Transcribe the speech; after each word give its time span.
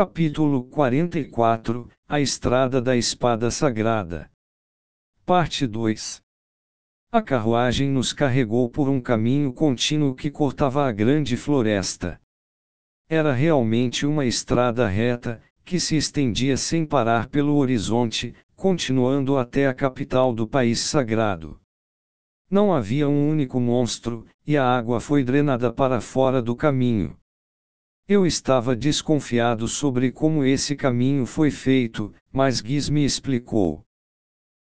Capítulo 0.00 0.62
44 0.62 1.88
A 2.08 2.20
Estrada 2.20 2.80
da 2.80 2.96
Espada 2.96 3.50
Sagrada. 3.50 4.30
Parte 5.26 5.66
2 5.66 6.22
A 7.10 7.20
carruagem 7.20 7.90
nos 7.90 8.12
carregou 8.12 8.70
por 8.70 8.88
um 8.88 9.00
caminho 9.00 9.52
contínuo 9.52 10.14
que 10.14 10.30
cortava 10.30 10.86
a 10.86 10.92
grande 10.92 11.36
floresta. 11.36 12.20
Era 13.08 13.32
realmente 13.32 14.06
uma 14.06 14.24
estrada 14.24 14.86
reta, 14.86 15.42
que 15.64 15.80
se 15.80 15.96
estendia 15.96 16.56
sem 16.56 16.86
parar 16.86 17.26
pelo 17.26 17.56
horizonte, 17.56 18.36
continuando 18.54 19.36
até 19.36 19.66
a 19.66 19.74
capital 19.74 20.32
do 20.32 20.46
país 20.46 20.78
sagrado. 20.78 21.58
Não 22.48 22.72
havia 22.72 23.08
um 23.08 23.28
único 23.28 23.58
monstro, 23.58 24.24
e 24.46 24.56
a 24.56 24.64
água 24.64 25.00
foi 25.00 25.24
drenada 25.24 25.72
para 25.72 26.00
fora 26.00 26.40
do 26.40 26.54
caminho. 26.54 27.18
Eu 28.10 28.24
estava 28.24 28.74
desconfiado 28.74 29.68
sobre 29.68 30.10
como 30.10 30.42
esse 30.42 30.74
caminho 30.74 31.26
foi 31.26 31.50
feito, 31.50 32.10
mas 32.32 32.62
Guiz 32.62 32.88
me 32.88 33.04
explicou. 33.04 33.84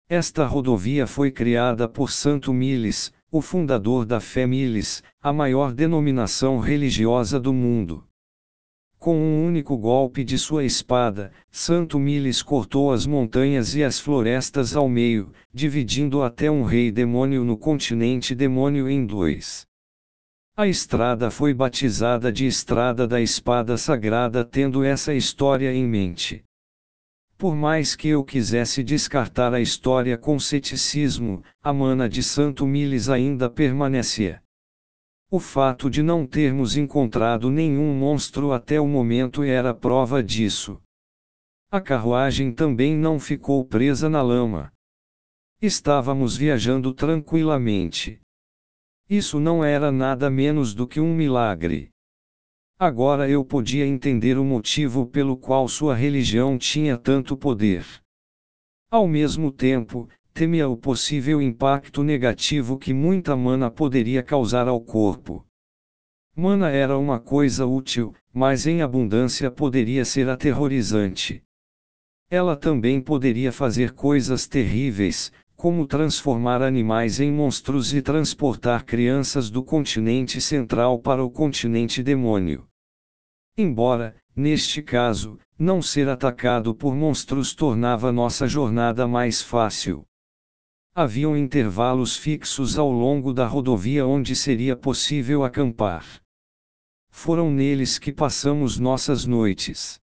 Esta 0.10 0.48
rodovia 0.48 1.06
foi 1.06 1.30
criada 1.30 1.88
por 1.88 2.10
Santo 2.10 2.52
Miles, 2.52 3.14
o 3.30 3.42
fundador 3.42 4.04
da 4.04 4.20
fé 4.20 4.48
Miles, 4.48 5.04
a 5.22 5.32
maior 5.32 5.72
denominação 5.72 6.58
religiosa 6.58 7.40
do 7.40 7.54
mundo. 7.54 8.04
Com 8.98 9.16
um 9.16 9.46
único 9.46 9.78
golpe 9.78 10.24
de 10.24 10.40
sua 10.40 10.64
espada, 10.64 11.32
Santo 11.52 12.00
Miles 12.00 12.42
cortou 12.42 12.92
as 12.92 13.06
montanhas 13.06 13.76
e 13.76 13.84
as 13.84 14.00
florestas 14.00 14.76
ao 14.76 14.90
meio, 14.90 15.32
dividindo 15.54 16.24
até 16.24 16.50
um 16.50 16.64
rei 16.64 16.92
demônio 16.92 17.44
no 17.44 17.56
continente 17.56 18.34
demônio 18.34 18.90
em 18.90 19.06
dois. 19.06 19.68
A 20.58 20.68
estrada 20.68 21.30
foi 21.30 21.54
batizada 21.54 22.32
de 22.32 22.48
Estrada 22.48 23.06
da 23.06 23.20
Espada 23.20 23.78
Sagrada 23.78 24.46
tendo 24.46 24.86
essa 24.86 25.14
história 25.14 25.74
em 25.74 25.86
mente. 25.86 26.46
Por 27.38 27.54
mais 27.54 27.94
que 27.94 28.08
eu 28.08 28.24
quisesse 28.24 28.82
descartar 28.82 29.54
a 29.54 29.60
história 29.60 30.18
com 30.18 30.40
ceticismo, 30.40 31.44
a 31.62 31.74
mana 31.74 32.08
de 32.08 32.24
Santo 32.24 32.66
Miles 32.66 33.10
ainda 33.10 33.50
permanecia. 33.50 34.42
O 35.30 35.42
fato 35.42 35.90
de 35.90 36.02
não 36.02 36.26
termos 36.26 36.78
encontrado 36.78 37.52
nenhum 37.52 37.94
monstro 37.94 38.54
até 38.54 38.80
o 38.80 38.88
momento 38.88 39.44
era 39.44 39.74
prova 39.74 40.24
disso. 40.24 40.82
A 41.70 41.82
carruagem 41.82 42.54
também 42.54 42.96
não 42.96 43.20
ficou 43.20 43.66
presa 43.66 44.08
na 44.08 44.22
lama. 44.22 44.72
Estávamos 45.62 46.38
viajando 46.38 46.94
tranquilamente. 46.94 48.22
Isso 49.10 49.40
não 49.40 49.64
era 49.64 49.92
nada 49.92 50.30
menos 50.30 50.74
do 50.74 50.88
que 50.88 51.00
um 51.00 51.14
milagre. 51.14 51.92
Agora 52.78 53.30
eu 53.30 53.46
podia 53.46 53.86
entender 53.86 54.38
o 54.38 54.44
motivo 54.44 55.06
pelo 55.06 55.38
qual 55.38 55.68
sua 55.68 55.96
religião 55.96 56.58
tinha 56.58 56.98
tanto 56.98 57.38
poder. 57.38 57.86
Ao 58.90 59.08
mesmo 59.08 59.52
tempo, 59.52 60.10
temia 60.34 60.68
o 60.68 60.76
possível 60.76 61.42
impacto 61.42 62.04
negativo 62.04 62.78
que 62.78 62.94
muita 62.94 63.36
mana 63.36 63.72
poderia 63.72 64.24
causar 64.24 64.68
ao 64.68 64.82
corpo. 64.82 65.46
Mana 66.36 66.70
era 66.70 66.98
uma 66.98 67.20
coisa 67.20 67.66
útil, 67.66 68.14
mas 68.34 68.68
em 68.68 68.82
abundância 68.82 69.50
poderia 69.50 70.04
ser 70.04 70.28
aterrorizante. 70.28 71.42
Ela 72.30 72.58
também 72.58 73.00
poderia 73.00 73.52
fazer 73.52 73.94
coisas 73.94 74.48
terríveis, 74.48 75.32
como 75.66 75.88
transformar 75.88 76.62
animais 76.62 77.20
em 77.20 77.32
monstros 77.32 77.92
e 77.92 78.00
transportar 78.00 78.86
crianças 78.86 79.50
do 79.50 79.64
continente 79.64 80.40
central 80.40 81.00
para 81.00 81.24
o 81.24 81.32
continente 81.32 82.04
demônio. 82.04 82.68
Embora, 83.58 84.16
neste 84.36 84.84
caso, 84.84 85.40
não 85.58 85.82
ser 85.82 86.08
atacado 86.08 86.76
por 86.76 86.94
monstros 86.94 87.56
tornava 87.56 88.12
nossa 88.12 88.48
jornada 88.48 89.08
mais 89.08 89.42
fácil. 89.42 90.06
Haviam 90.94 91.36
intervalos 91.36 92.16
fixos 92.16 92.78
ao 92.78 92.92
longo 92.92 93.34
da 93.34 93.48
rodovia 93.48 94.06
onde 94.06 94.36
seria 94.36 94.76
possível 94.76 95.44
acampar. 95.44 96.06
Foram 97.10 97.50
neles 97.50 97.98
que 97.98 98.14
passamos 98.14 98.78
nossas 98.78 99.26
noites. 99.26 100.00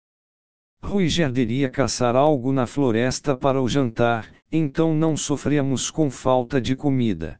Ruiger 0.80 1.36
iria 1.36 1.68
caçar 1.68 2.14
algo 2.14 2.52
na 2.52 2.64
floresta 2.64 3.36
para 3.36 3.60
o 3.60 3.68
jantar, 3.68 4.37
então 4.50 4.94
não 4.94 5.16
sofríamos 5.16 5.90
com 5.90 6.10
falta 6.10 6.60
de 6.60 6.74
comida. 6.74 7.38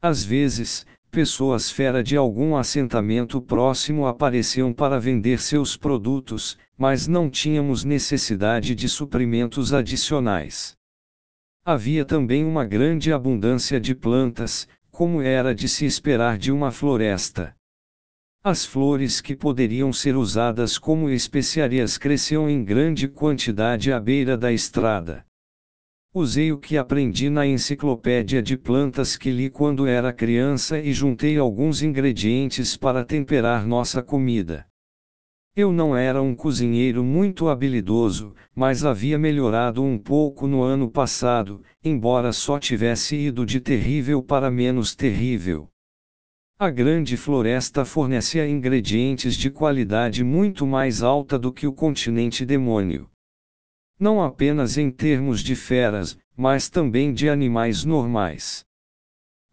Às 0.00 0.24
vezes, 0.24 0.86
pessoas 1.10 1.70
fera 1.70 2.02
de 2.02 2.16
algum 2.16 2.56
assentamento 2.56 3.40
próximo 3.40 4.06
apareciam 4.06 4.72
para 4.72 4.98
vender 4.98 5.40
seus 5.40 5.76
produtos, 5.76 6.58
mas 6.76 7.06
não 7.06 7.28
tínhamos 7.28 7.84
necessidade 7.84 8.74
de 8.74 8.88
suprimentos 8.88 9.72
adicionais. 9.72 10.76
Havia 11.64 12.04
também 12.04 12.44
uma 12.44 12.64
grande 12.64 13.12
abundância 13.12 13.78
de 13.78 13.94
plantas, 13.94 14.66
como 14.90 15.22
era 15.22 15.54
de 15.54 15.68
se 15.68 15.84
esperar 15.84 16.36
de 16.36 16.50
uma 16.50 16.72
floresta. 16.72 17.54
As 18.42 18.64
flores 18.64 19.20
que 19.20 19.36
poderiam 19.36 19.92
ser 19.92 20.16
usadas 20.16 20.76
como 20.76 21.08
especiarias 21.08 21.96
cresciam 21.96 22.50
em 22.50 22.64
grande 22.64 23.06
quantidade 23.06 23.92
à 23.92 24.00
beira 24.00 24.36
da 24.36 24.50
estrada. 24.50 25.24
Usei 26.14 26.52
o 26.52 26.58
que 26.58 26.76
aprendi 26.76 27.30
na 27.30 27.46
enciclopédia 27.46 28.42
de 28.42 28.54
plantas 28.54 29.16
que 29.16 29.30
li 29.30 29.48
quando 29.48 29.86
era 29.86 30.12
criança 30.12 30.78
e 30.78 30.92
juntei 30.92 31.38
alguns 31.38 31.82
ingredientes 31.82 32.76
para 32.76 33.02
temperar 33.02 33.66
nossa 33.66 34.02
comida. 34.02 34.66
Eu 35.56 35.72
não 35.72 35.96
era 35.96 36.20
um 36.20 36.34
cozinheiro 36.34 37.02
muito 37.02 37.48
habilidoso, 37.48 38.34
mas 38.54 38.84
havia 38.84 39.18
melhorado 39.18 39.82
um 39.82 39.96
pouco 39.96 40.46
no 40.46 40.60
ano 40.60 40.90
passado, 40.90 41.62
embora 41.82 42.30
só 42.30 42.58
tivesse 42.58 43.16
ido 43.16 43.46
de 43.46 43.58
terrível 43.58 44.22
para 44.22 44.50
menos 44.50 44.94
terrível. 44.94 45.70
A 46.58 46.68
grande 46.68 47.16
floresta 47.16 47.86
fornecia 47.86 48.46
ingredientes 48.46 49.34
de 49.34 49.48
qualidade 49.48 50.22
muito 50.22 50.66
mais 50.66 51.02
alta 51.02 51.38
do 51.38 51.50
que 51.50 51.66
o 51.66 51.72
continente 51.72 52.44
demônio 52.44 53.10
não 54.02 54.20
apenas 54.20 54.76
em 54.76 54.90
termos 54.90 55.40
de 55.40 55.54
feras, 55.54 56.18
mas 56.36 56.68
também 56.68 57.14
de 57.14 57.28
animais 57.28 57.84
normais. 57.84 58.66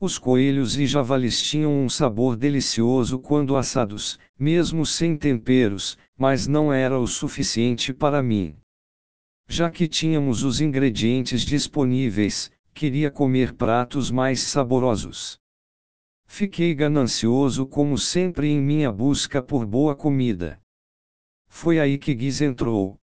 Os 0.02 0.18
coelhos 0.18 0.76
e 0.76 0.88
javalis 0.88 1.40
tinham 1.40 1.72
um 1.72 1.88
sabor 1.88 2.36
delicioso 2.36 3.20
quando 3.20 3.56
assados, 3.56 4.18
mesmo 4.40 4.88
sem 4.88 5.16
temperos, 5.16 6.00
mas 6.18 6.48
não 6.48 6.74
era 6.74 6.98
o 6.98 7.06
suficiente 7.06 7.94
para 7.94 8.24
mim. 8.24 8.56
Já 9.48 9.70
que 9.70 9.88
tínhamos 9.88 10.42
os 10.44 10.60
ingredientes 10.60 11.42
disponíveis, 11.42 12.52
queria 12.74 13.12
comer 13.12 13.54
pratos 13.54 14.10
mais 14.10 14.40
saborosos. 14.40 15.40
Fiquei 16.26 16.74
ganancioso 16.74 17.68
como 17.68 18.00
sempre 18.00 18.48
em 18.48 18.60
minha 18.60 18.92
busca 18.92 19.44
por 19.44 19.64
boa 19.64 19.96
comida. 19.96 20.60
Foi 21.48 21.80
aí 21.80 22.00
que 22.00 22.18
Giz 22.18 22.42
entrou. 22.42 23.00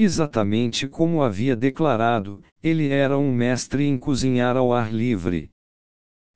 Exatamente 0.00 0.86
como 0.86 1.24
havia 1.24 1.56
declarado, 1.56 2.40
ele 2.62 2.88
era 2.88 3.18
um 3.18 3.32
mestre 3.32 3.84
em 3.84 3.98
cozinhar 3.98 4.56
ao 4.56 4.72
ar 4.72 4.94
livre. 4.94 5.50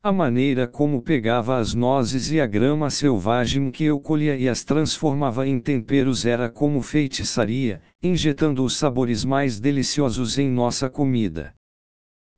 A 0.02 0.10
maneira 0.10 0.66
como 0.66 1.00
pegava 1.00 1.56
as 1.56 1.72
nozes 1.72 2.32
e 2.32 2.40
a 2.40 2.46
grama 2.46 2.90
selvagem 2.90 3.70
que 3.70 3.84
eu 3.84 4.00
colhia 4.00 4.36
e 4.36 4.48
as 4.48 4.64
transformava 4.64 5.46
em 5.46 5.60
temperos 5.60 6.26
era 6.26 6.50
como 6.50 6.82
feitiçaria, 6.82 7.80
injetando 8.02 8.64
os 8.64 8.76
sabores 8.76 9.24
mais 9.24 9.60
deliciosos 9.60 10.38
em 10.38 10.50
nossa 10.50 10.90
comida. 10.90 11.54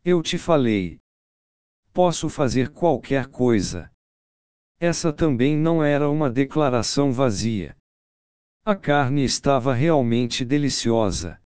Eu 0.05 0.21
te 0.21 0.37
falei. 0.37 0.99
Posso 1.91 2.29
fazer 2.29 2.69
qualquer 2.69 3.29
coisa. 3.29 3.91
Essa 4.79 5.11
também 5.11 5.57
não 5.57 5.83
era 5.83 6.11
uma 6.11 6.29
declaração 6.29 7.11
vazia. 7.11 7.75
A 8.67 8.75
carne 8.75 9.23
estava 9.23 9.75
realmente 9.75 10.43
deliciosa. 10.43 11.39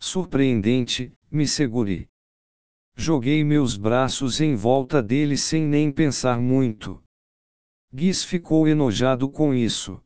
Surpreendente, 0.00 1.12
me 1.30 1.46
segurei. 1.46 2.08
Joguei 2.96 3.44
meus 3.44 3.76
braços 3.76 4.40
em 4.40 4.56
volta 4.56 5.00
dele 5.00 5.36
sem 5.36 5.62
nem 5.64 5.92
pensar 5.92 6.40
muito. 6.40 7.00
Guiz 7.94 8.24
ficou 8.24 8.66
enojado 8.66 9.30
com 9.30 9.54
isso. 9.54 10.02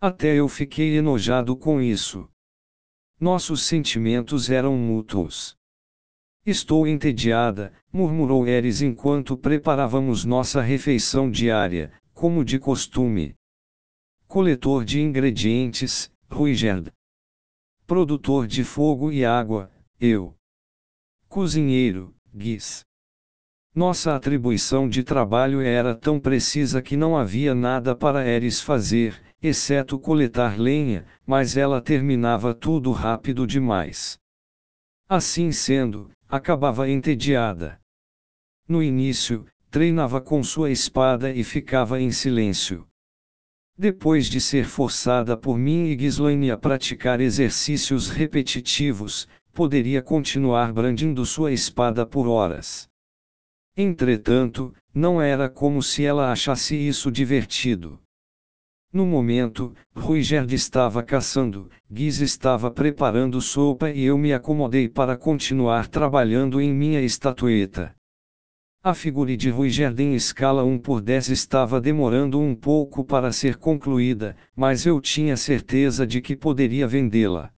Até 0.00 0.32
eu 0.32 0.48
fiquei 0.48 0.96
enojado 0.96 1.56
com 1.56 1.80
isso. 1.80 2.30
Nossos 3.18 3.64
sentimentos 3.64 4.48
eram 4.48 4.76
mútuos. 4.78 5.56
Estou 6.46 6.86
entediada, 6.86 7.72
murmurou 7.92 8.46
Eris 8.46 8.80
enquanto 8.80 9.36
preparávamos 9.36 10.24
nossa 10.24 10.60
refeição 10.60 11.28
diária, 11.28 11.92
como 12.14 12.44
de 12.44 12.60
costume. 12.60 13.34
Coletor 14.32 14.82
de 14.82 14.98
ingredientes, 14.98 16.10
Ruigerd. 16.30 16.90
Produtor 17.86 18.46
de 18.46 18.64
fogo 18.64 19.12
e 19.12 19.26
água, 19.26 19.70
eu. 20.00 20.34
Cozinheiro, 21.28 22.14
Guiz. 22.34 22.82
Nossa 23.74 24.16
atribuição 24.16 24.88
de 24.88 25.04
trabalho 25.04 25.60
era 25.60 25.94
tão 25.94 26.18
precisa 26.18 26.80
que 26.80 26.96
não 26.96 27.14
havia 27.14 27.54
nada 27.54 27.94
para 27.94 28.26
Eris 28.26 28.58
fazer, 28.58 29.22
exceto 29.42 29.98
coletar 29.98 30.58
lenha, 30.58 31.04
mas 31.26 31.54
ela 31.54 31.82
terminava 31.82 32.54
tudo 32.54 32.90
rápido 32.90 33.46
demais. 33.46 34.18
Assim 35.06 35.52
sendo, 35.52 36.10
acabava 36.26 36.88
entediada. 36.88 37.78
No 38.66 38.82
início, 38.82 39.44
treinava 39.70 40.22
com 40.22 40.42
sua 40.42 40.70
espada 40.70 41.30
e 41.30 41.44
ficava 41.44 42.00
em 42.00 42.10
silêncio. 42.10 42.88
Depois 43.82 44.26
de 44.26 44.40
ser 44.40 44.64
forçada 44.64 45.36
por 45.36 45.58
mim 45.58 45.86
e 45.86 45.96
Ghislaine 45.96 46.52
a 46.52 46.56
praticar 46.56 47.20
exercícios 47.20 48.08
repetitivos, 48.08 49.26
poderia 49.52 50.00
continuar 50.00 50.72
brandindo 50.72 51.26
sua 51.26 51.50
espada 51.50 52.06
por 52.06 52.28
horas. 52.28 52.88
Entretanto, 53.76 54.72
não 54.94 55.20
era 55.20 55.48
como 55.48 55.82
se 55.82 56.04
ela 56.04 56.30
achasse 56.30 56.76
isso 56.76 57.10
divertido. 57.10 57.98
No 58.92 59.04
momento, 59.04 59.74
Ruigerd 59.96 60.54
estava 60.54 61.02
caçando, 61.02 61.68
Giz 61.90 62.20
estava 62.20 62.70
preparando 62.70 63.40
sopa 63.40 63.90
e 63.90 64.04
eu 64.04 64.16
me 64.16 64.32
acomodei 64.32 64.88
para 64.88 65.16
continuar 65.16 65.88
trabalhando 65.88 66.60
em 66.60 66.72
minha 66.72 67.00
estatueta. 67.00 67.92
A 68.84 68.94
figura 68.94 69.36
de 69.36 69.48
em 69.48 70.14
escala 70.16 70.64
1 70.64 70.76
por 70.80 71.00
10 71.00 71.28
estava 71.28 71.80
demorando 71.80 72.40
um 72.40 72.52
pouco 72.52 73.04
para 73.04 73.30
ser 73.30 73.56
concluída, 73.56 74.36
mas 74.56 74.84
eu 74.84 75.00
tinha 75.00 75.36
certeza 75.36 76.04
de 76.04 76.20
que 76.20 76.34
poderia 76.34 76.88
vendê-la. 76.88 77.52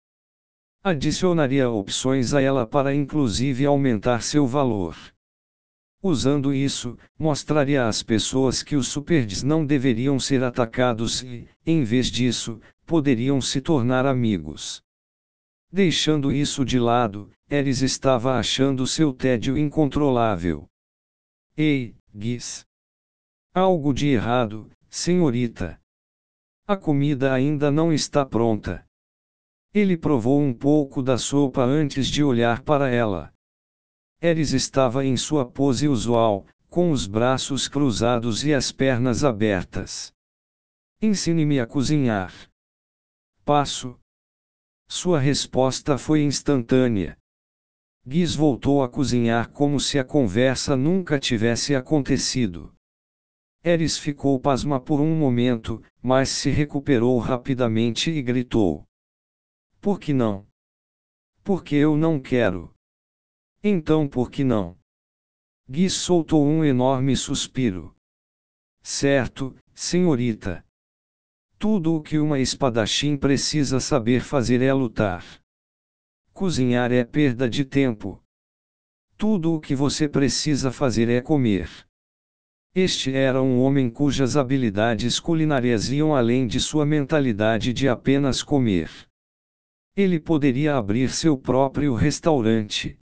Adicionaria 0.82 1.70
opções 1.70 2.34
a 2.34 2.42
ela 2.42 2.66
para 2.66 2.94
inclusive 2.94 3.64
aumentar 3.64 4.20
seu 4.20 4.46
valor. 4.46 4.94
Usando 6.02 6.52
isso, 6.52 6.98
mostraria 7.18 7.88
às 7.88 8.02
pessoas 8.02 8.62
que 8.62 8.76
os 8.76 8.88
superds 8.88 9.42
não 9.42 9.64
deveriam 9.64 10.20
ser 10.20 10.44
atacados 10.44 11.22
e, 11.22 11.48
em 11.64 11.82
vez 11.84 12.08
disso, 12.08 12.60
poderiam 12.84 13.40
se 13.40 13.62
tornar 13.62 14.04
amigos. 14.04 14.82
Deixando 15.72 16.30
isso 16.30 16.66
de 16.66 16.78
lado, 16.78 17.30
Eris 17.48 17.80
estava 17.80 18.38
achando 18.38 18.86
seu 18.86 19.10
tédio 19.10 19.56
incontrolável. 19.56 20.68
Ei, 21.56 21.94
Guis! 22.12 22.66
Algo 23.54 23.94
de 23.94 24.08
errado, 24.08 24.68
senhorita. 24.90 25.80
A 26.66 26.76
comida 26.76 27.32
ainda 27.32 27.70
não 27.70 27.92
está 27.92 28.26
pronta. 28.26 28.84
Ele 29.72 29.96
provou 29.96 30.40
um 30.40 30.52
pouco 30.52 31.00
da 31.00 31.16
sopa 31.16 31.62
antes 31.62 32.08
de 32.08 32.24
olhar 32.24 32.62
para 32.62 32.90
ela. 32.90 33.32
Eris 34.20 34.52
estava 34.52 35.04
em 35.04 35.16
sua 35.16 35.48
pose 35.48 35.86
usual, 35.86 36.44
com 36.68 36.90
os 36.90 37.06
braços 37.06 37.68
cruzados 37.68 38.42
e 38.42 38.52
as 38.52 38.72
pernas 38.72 39.22
abertas. 39.22 40.12
Ensine-me 41.00 41.60
a 41.60 41.66
cozinhar. 41.68 42.32
Passo. 43.44 43.96
Sua 44.88 45.20
resposta 45.20 45.96
foi 45.98 46.22
instantânea. 46.22 47.16
Giz 48.06 48.34
voltou 48.34 48.82
a 48.82 48.88
cozinhar 48.88 49.50
como 49.50 49.80
se 49.80 49.98
a 49.98 50.04
conversa 50.04 50.76
nunca 50.76 51.18
tivesse 51.18 51.74
acontecido. 51.74 52.74
Eris 53.64 53.96
ficou 53.96 54.38
pasma 54.38 54.78
por 54.78 55.00
um 55.00 55.16
momento, 55.16 55.82
mas 56.02 56.28
se 56.28 56.50
recuperou 56.50 57.18
rapidamente 57.18 58.10
e 58.10 58.20
gritou: 58.20 58.84
Por 59.80 59.98
que 59.98 60.12
não? 60.12 60.46
Porque 61.42 61.74
eu 61.76 61.96
não 61.96 62.20
quero. 62.20 62.74
Então 63.62 64.06
por 64.06 64.30
que 64.30 64.44
não? 64.44 64.76
Gui 65.66 65.88
soltou 65.88 66.44
um 66.44 66.62
enorme 66.62 67.16
suspiro. 67.16 67.96
Certo, 68.82 69.56
senhorita. 69.74 70.62
Tudo 71.58 71.94
o 71.94 72.02
que 72.02 72.18
uma 72.18 72.38
espadachim 72.38 73.16
precisa 73.16 73.80
saber 73.80 74.20
fazer 74.20 74.60
é 74.60 74.74
lutar. 74.74 75.42
Cozinhar 76.34 76.90
é 76.90 77.04
perda 77.04 77.48
de 77.48 77.64
tempo. 77.64 78.20
Tudo 79.16 79.54
o 79.54 79.60
que 79.60 79.72
você 79.72 80.08
precisa 80.08 80.72
fazer 80.72 81.08
é 81.08 81.20
comer. 81.20 81.70
Este 82.75 83.14
era 83.14 83.40
um 83.40 83.60
homem 83.60 83.88
cujas 83.88 84.36
habilidades 84.36 85.20
culinárias 85.20 85.92
iam 85.92 86.12
além 86.12 86.48
de 86.48 86.58
sua 86.58 86.84
mentalidade 86.84 87.72
de 87.72 87.88
apenas 87.88 88.42
comer. 88.42 88.90
Ele 89.96 90.19
poderia 90.19 90.75
abrir 90.75 91.08
seu 91.10 91.38
próprio 91.38 91.94
restaurante. 91.94 92.98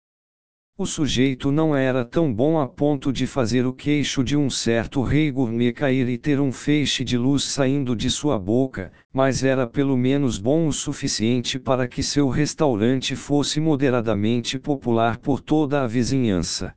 O 0.78 0.84
sujeito 0.84 1.50
não 1.50 1.74
era 1.74 2.04
tão 2.04 2.30
bom 2.30 2.60
a 2.60 2.68
ponto 2.68 3.10
de 3.10 3.26
fazer 3.26 3.64
o 3.64 3.72
queixo 3.72 4.22
de 4.22 4.36
um 4.36 4.50
certo 4.50 5.00
rei 5.00 5.30
gourmet 5.30 5.72
cair 5.72 6.06
e 6.06 6.18
ter 6.18 6.38
um 6.38 6.52
feixe 6.52 7.02
de 7.02 7.16
luz 7.16 7.44
saindo 7.44 7.96
de 7.96 8.10
sua 8.10 8.38
boca, 8.38 8.92
mas 9.10 9.42
era 9.42 9.66
pelo 9.66 9.96
menos 9.96 10.38
bom 10.38 10.66
o 10.66 10.72
suficiente 10.74 11.58
para 11.58 11.88
que 11.88 12.02
seu 12.02 12.28
restaurante 12.28 13.16
fosse 13.16 13.58
moderadamente 13.58 14.58
popular 14.58 15.16
por 15.16 15.40
toda 15.40 15.82
a 15.82 15.86
vizinhança. 15.86 16.76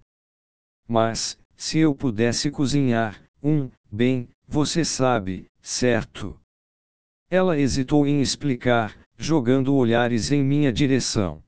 Mas, 0.88 1.38
se 1.58 1.80
eu 1.80 1.94
pudesse 1.94 2.50
cozinhar, 2.50 3.22
um, 3.44 3.70
bem, 3.92 4.30
você 4.48 4.86
sabe, 4.86 5.48
certo? 5.62 6.40
Ela 7.30 7.60
hesitou 7.60 8.08
em 8.08 8.22
explicar, 8.22 8.98
jogando 9.18 9.76
olhares 9.76 10.32
em 10.32 10.42
minha 10.42 10.72
direção. 10.72 11.44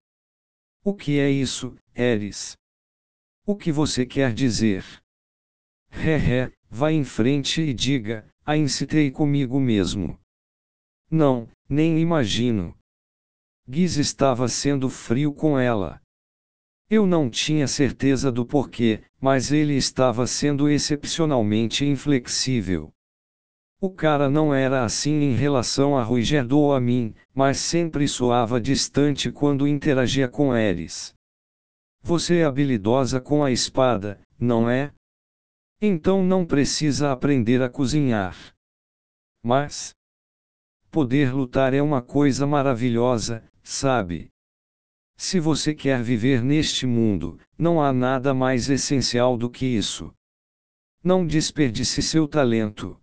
O 0.84 0.94
que 0.94 1.18
é 1.18 1.30
isso, 1.30 1.76
Eris? 1.96 2.58
O 3.46 3.56
que 3.56 3.72
você 3.72 4.06
quer 4.06 4.34
dizer? 4.34 4.86
Ré, 5.90 6.52
vá 6.70 6.92
em 6.92 7.04
frente 7.04 7.62
e 7.62 7.74
diga, 7.74 8.26
a 8.46 8.56
incitei 8.56 9.12
comigo 9.12 9.60
mesmo. 9.60 10.20
Não, 11.10 11.50
nem 11.68 12.00
imagino. 12.00 12.76
Giz 13.68 13.98
estava 13.98 14.48
sendo 14.48 14.90
frio 14.90 15.34
com 15.34 15.60
ela. 15.60 16.02
Eu 16.90 17.06
não 17.06 17.30
tinha 17.30 17.68
certeza 17.68 18.32
do 18.32 18.46
porquê, 18.46 19.04
mas 19.20 19.52
ele 19.52 19.76
estava 19.76 20.26
sendo 20.28 20.70
excepcionalmente 20.70 21.86
inflexível. 21.86 22.94
O 23.80 23.90
cara 23.90 24.30
não 24.30 24.54
era 24.54 24.84
assim 24.84 25.22
em 25.22 25.36
relação 25.36 25.98
a 25.98 26.04
Ruigerdo 26.04 26.58
ou 26.60 26.74
a 26.74 26.80
mim, 26.80 27.16
mas 27.34 27.58
sempre 27.58 28.08
soava 28.08 28.62
distante 28.62 29.32
quando 29.32 29.68
interagia 29.68 30.28
com 30.28 30.56
Eris. 30.56 31.16
Você 32.04 32.40
é 32.40 32.46
habilidosa 32.46 33.22
com 33.22 33.44
a 33.44 33.52
espada, 33.52 34.20
não 34.40 34.70
é? 34.70 34.94
Então 35.80 36.24
não 36.24 36.46
precisa 36.46 37.12
aprender 37.12 37.62
a 37.62 37.70
cozinhar. 37.70 38.36
Mas. 39.44 39.96
Poder 40.90 41.34
lutar 41.34 41.74
é 41.74 41.82
uma 41.82 42.02
coisa 42.02 42.46
maravilhosa, 42.46 43.44
sabe? 43.64 44.30
Se 45.16 45.40
você 45.40 45.74
quer 45.74 46.02
viver 46.02 46.44
neste 46.44 46.86
mundo, 46.86 47.40
não 47.58 47.82
há 47.82 47.94
nada 47.94 48.34
mais 48.34 48.70
essencial 48.70 49.38
do 49.38 49.50
que 49.50 49.66
isso. 49.66 50.14
Não 51.04 51.26
desperdice 51.26 52.02
seu 52.02 52.28
talento. 52.28 53.00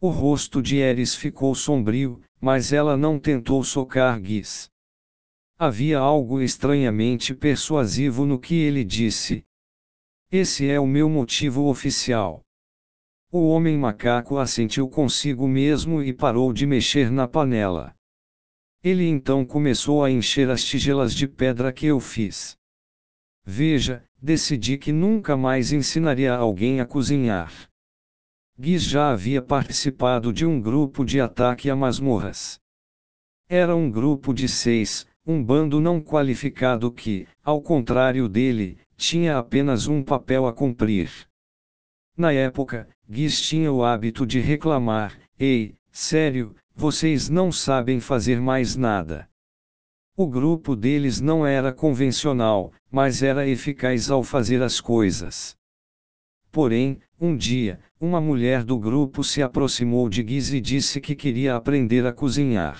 O 0.00 0.08
rosto 0.08 0.62
de 0.62 0.76
Eris 0.76 1.14
ficou 1.14 1.54
sombrio, 1.54 2.20
mas 2.40 2.72
ela 2.72 2.96
não 2.96 3.18
tentou 3.18 3.62
socar 3.62 4.20
Guis. 4.20 4.71
Havia 5.58 5.98
algo 5.98 6.40
estranhamente 6.40 7.34
persuasivo 7.34 8.24
no 8.26 8.38
que 8.38 8.54
ele 8.54 8.84
disse. 8.84 9.44
Esse 10.30 10.68
é 10.68 10.80
o 10.80 10.86
meu 10.86 11.08
motivo 11.08 11.68
oficial. 11.68 12.42
O 13.30 13.48
homem 13.48 13.78
macaco 13.78 14.38
assentiu 14.38 14.88
consigo 14.88 15.46
mesmo 15.46 16.02
e 16.02 16.12
parou 16.12 16.52
de 16.52 16.66
mexer 16.66 17.10
na 17.10 17.28
panela. 17.28 17.94
Ele 18.82 19.06
então 19.06 19.44
começou 19.44 20.02
a 20.02 20.10
encher 20.10 20.50
as 20.50 20.64
tigelas 20.64 21.14
de 21.14 21.28
pedra 21.28 21.72
que 21.72 21.86
eu 21.86 22.00
fiz. 22.00 22.56
Veja, 23.44 24.04
decidi 24.20 24.76
que 24.76 24.92
nunca 24.92 25.36
mais 25.36 25.72
ensinaria 25.72 26.34
alguém 26.34 26.80
a 26.80 26.86
cozinhar. 26.86 27.68
Guiz 28.58 28.82
já 28.82 29.10
havia 29.10 29.40
participado 29.40 30.32
de 30.32 30.44
um 30.44 30.60
grupo 30.60 31.04
de 31.04 31.20
ataque 31.20 31.70
a 31.70 31.76
masmorras. 31.76 32.60
Era 33.48 33.74
um 33.74 33.90
grupo 33.90 34.32
de 34.34 34.48
seis, 34.48 35.06
um 35.26 35.42
bando 35.42 35.80
não 35.80 36.00
qualificado 36.00 36.90
que, 36.90 37.26
ao 37.44 37.62
contrário 37.62 38.28
dele, 38.28 38.78
tinha 38.96 39.38
apenas 39.38 39.86
um 39.86 40.02
papel 40.02 40.46
a 40.46 40.52
cumprir. 40.52 41.10
Na 42.16 42.32
época, 42.32 42.88
Guiz 43.08 43.40
tinha 43.40 43.72
o 43.72 43.84
hábito 43.84 44.26
de 44.26 44.40
reclamar: 44.40 45.16
Ei, 45.38 45.74
sério, 45.90 46.54
vocês 46.74 47.28
não 47.28 47.52
sabem 47.52 48.00
fazer 48.00 48.40
mais 48.40 48.76
nada. 48.76 49.28
O 50.16 50.26
grupo 50.26 50.76
deles 50.76 51.20
não 51.20 51.46
era 51.46 51.72
convencional, 51.72 52.72
mas 52.90 53.22
era 53.22 53.48
eficaz 53.48 54.10
ao 54.10 54.22
fazer 54.22 54.62
as 54.62 54.80
coisas. 54.80 55.56
Porém, 56.50 57.00
um 57.18 57.34
dia, 57.34 57.80
uma 57.98 58.20
mulher 58.20 58.62
do 58.62 58.78
grupo 58.78 59.24
se 59.24 59.42
aproximou 59.42 60.08
de 60.08 60.22
Giz 60.26 60.52
e 60.52 60.60
disse 60.60 61.00
que 61.00 61.14
queria 61.14 61.56
aprender 61.56 62.04
a 62.04 62.12
cozinhar. 62.12 62.78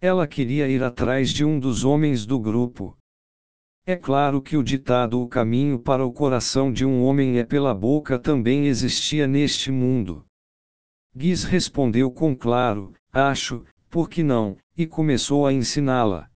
Ela 0.00 0.28
queria 0.28 0.68
ir 0.68 0.80
atrás 0.80 1.30
de 1.30 1.44
um 1.44 1.58
dos 1.58 1.84
homens 1.84 2.24
do 2.24 2.38
grupo. 2.38 2.96
É 3.84 3.96
claro 3.96 4.40
que 4.40 4.56
o 4.56 4.62
ditado 4.62 5.20
O 5.20 5.26
caminho 5.26 5.76
para 5.76 6.06
o 6.06 6.12
coração 6.12 6.72
de 6.72 6.86
um 6.86 7.02
homem 7.02 7.38
é 7.38 7.44
pela 7.44 7.74
boca 7.74 8.16
também 8.16 8.68
existia 8.68 9.26
neste 9.26 9.72
mundo. 9.72 10.24
Guiz 11.16 11.42
respondeu 11.42 12.12
com 12.12 12.36
claro: 12.36 12.92
Acho, 13.12 13.64
por 13.90 14.08
que 14.08 14.22
não, 14.22 14.56
e 14.76 14.86
começou 14.86 15.44
a 15.44 15.52
ensiná-la. 15.52 16.30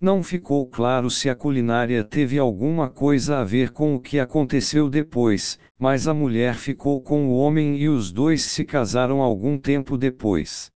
Não 0.00 0.22
ficou 0.22 0.66
claro 0.66 1.10
se 1.10 1.28
a 1.28 1.34
culinária 1.34 2.02
teve 2.02 2.38
alguma 2.38 2.88
coisa 2.88 3.40
a 3.40 3.44
ver 3.44 3.72
com 3.72 3.94
o 3.94 4.00
que 4.00 4.18
aconteceu 4.18 4.88
depois, 4.88 5.58
mas 5.78 6.08
a 6.08 6.14
mulher 6.14 6.54
ficou 6.54 7.02
com 7.02 7.28
o 7.28 7.36
homem 7.36 7.76
e 7.76 7.90
os 7.90 8.10
dois 8.10 8.40
se 8.40 8.64
casaram 8.64 9.20
algum 9.20 9.58
tempo 9.58 9.98
depois. 9.98 10.72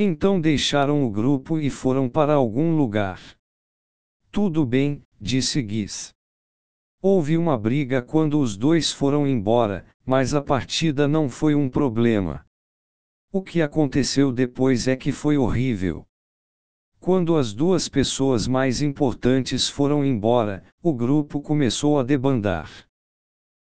Então 0.00 0.40
deixaram 0.40 1.04
o 1.04 1.10
grupo 1.10 1.58
e 1.58 1.68
foram 1.68 2.08
para 2.08 2.32
algum 2.32 2.76
lugar. 2.76 3.20
Tudo 4.30 4.64
bem, 4.64 5.02
disse 5.20 5.60
Guiz. 5.60 6.14
Houve 7.02 7.36
uma 7.36 7.58
briga 7.58 8.00
quando 8.00 8.38
os 8.38 8.56
dois 8.56 8.92
foram 8.92 9.26
embora, 9.26 9.84
mas 10.06 10.34
a 10.34 10.40
partida 10.40 11.08
não 11.08 11.28
foi 11.28 11.56
um 11.56 11.68
problema. 11.68 12.46
O 13.32 13.42
que 13.42 13.60
aconteceu 13.60 14.30
depois 14.30 14.86
é 14.86 14.94
que 14.94 15.10
foi 15.10 15.36
horrível. 15.36 16.06
Quando 17.00 17.36
as 17.36 17.52
duas 17.52 17.88
pessoas 17.88 18.46
mais 18.46 18.80
importantes 18.80 19.68
foram 19.68 20.04
embora, 20.04 20.62
o 20.80 20.94
grupo 20.94 21.40
começou 21.40 21.98
a 21.98 22.04
debandar. 22.04 22.70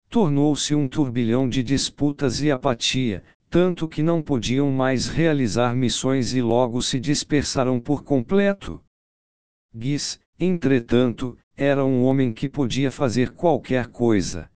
Tornou-se 0.09 0.75
um 0.75 0.87
turbilhão 0.87 1.49
de 1.49 1.63
disputas 1.63 2.39
e 2.41 2.51
apatia, 2.51 3.23
tanto 3.49 3.87
que 3.87 4.03
não 4.03 4.21
podiam 4.21 4.71
mais 4.71 5.07
realizar 5.07 5.75
missões 5.75 6.33
e 6.35 6.41
logo 6.41 6.81
se 6.81 6.99
dispersaram 6.99 7.79
por 7.79 8.03
completo. 8.03 8.83
Guiz, 9.75 10.19
entretanto, 10.39 11.37
era 11.57 11.83
um 11.83 12.03
homem 12.03 12.31
que 12.31 12.47
podia 12.47 12.91
fazer 12.91 13.31
qualquer 13.31 13.87
coisa. 13.87 14.49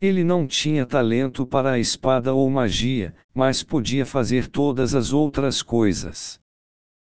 Ele 0.00 0.24
não 0.24 0.46
tinha 0.46 0.84
talento 0.84 1.46
para 1.46 1.72
a 1.72 1.78
espada 1.78 2.34
ou 2.34 2.50
magia, 2.50 3.14
mas 3.32 3.62
podia 3.62 4.04
fazer 4.04 4.48
todas 4.48 4.94
as 4.94 5.12
outras 5.12 5.62
coisas. 5.62 6.40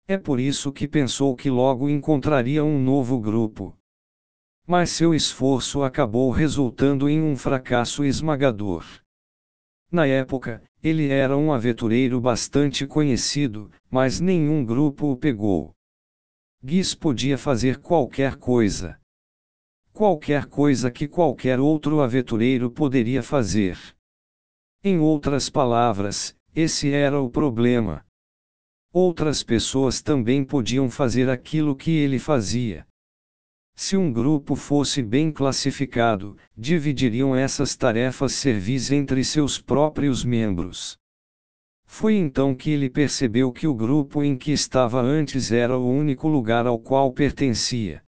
É 0.08 0.18
por 0.18 0.40
isso 0.40 0.72
que 0.72 0.88
pensou 0.88 1.36
que 1.36 1.48
logo 1.48 1.88
encontraria 1.88 2.64
um 2.64 2.82
novo 2.82 3.20
grupo. 3.20 3.76
Mas 4.66 4.90
seu 4.90 5.14
esforço 5.14 5.82
acabou 5.82 6.30
resultando 6.30 7.08
em 7.08 7.22
um 7.22 7.36
fracasso 7.36 8.04
esmagador. 8.04 8.84
Na 9.90 10.06
época, 10.06 10.62
ele 10.82 11.08
era 11.08 11.36
um 11.36 11.52
aventureiro 11.52 12.20
bastante 12.20 12.86
conhecido, 12.86 13.70
mas 13.90 14.20
nenhum 14.20 14.64
grupo 14.64 15.10
o 15.10 15.16
pegou. 15.16 15.74
Guiz 16.62 16.94
podia 16.94 17.36
fazer 17.36 17.78
qualquer 17.78 18.36
coisa. 18.36 19.00
Qualquer 19.92 20.46
coisa 20.46 20.90
que 20.90 21.08
qualquer 21.08 21.58
outro 21.58 22.00
aventureiro 22.00 22.70
poderia 22.70 23.22
fazer. 23.22 23.76
Em 24.84 24.98
outras 24.98 25.50
palavras, 25.50 26.36
esse 26.54 26.92
era 26.92 27.20
o 27.20 27.28
problema. 27.28 28.04
Outras 28.92 29.42
pessoas 29.42 30.00
também 30.00 30.44
podiam 30.44 30.88
fazer 30.88 31.28
aquilo 31.28 31.74
que 31.74 31.90
ele 31.90 32.18
fazia. 32.18 32.86
Se 33.74 33.96
um 33.96 34.12
grupo 34.12 34.54
fosse 34.54 35.02
bem 35.02 35.32
classificado, 35.32 36.36
dividiriam 36.56 37.34
essas 37.34 37.76
tarefas 37.76 38.32
servis 38.32 38.90
entre 38.90 39.24
seus 39.24 39.60
próprios 39.60 40.24
membros. 40.24 40.98
Foi 41.86 42.14
então 42.14 42.54
que 42.54 42.70
ele 42.70 42.88
percebeu 42.88 43.52
que 43.52 43.66
o 43.66 43.74
grupo 43.74 44.22
em 44.22 44.36
que 44.36 44.52
estava 44.52 45.00
antes 45.00 45.50
era 45.50 45.76
o 45.76 45.90
único 45.90 46.28
lugar 46.28 46.66
ao 46.66 46.78
qual 46.78 47.12
pertencia. 47.12 48.02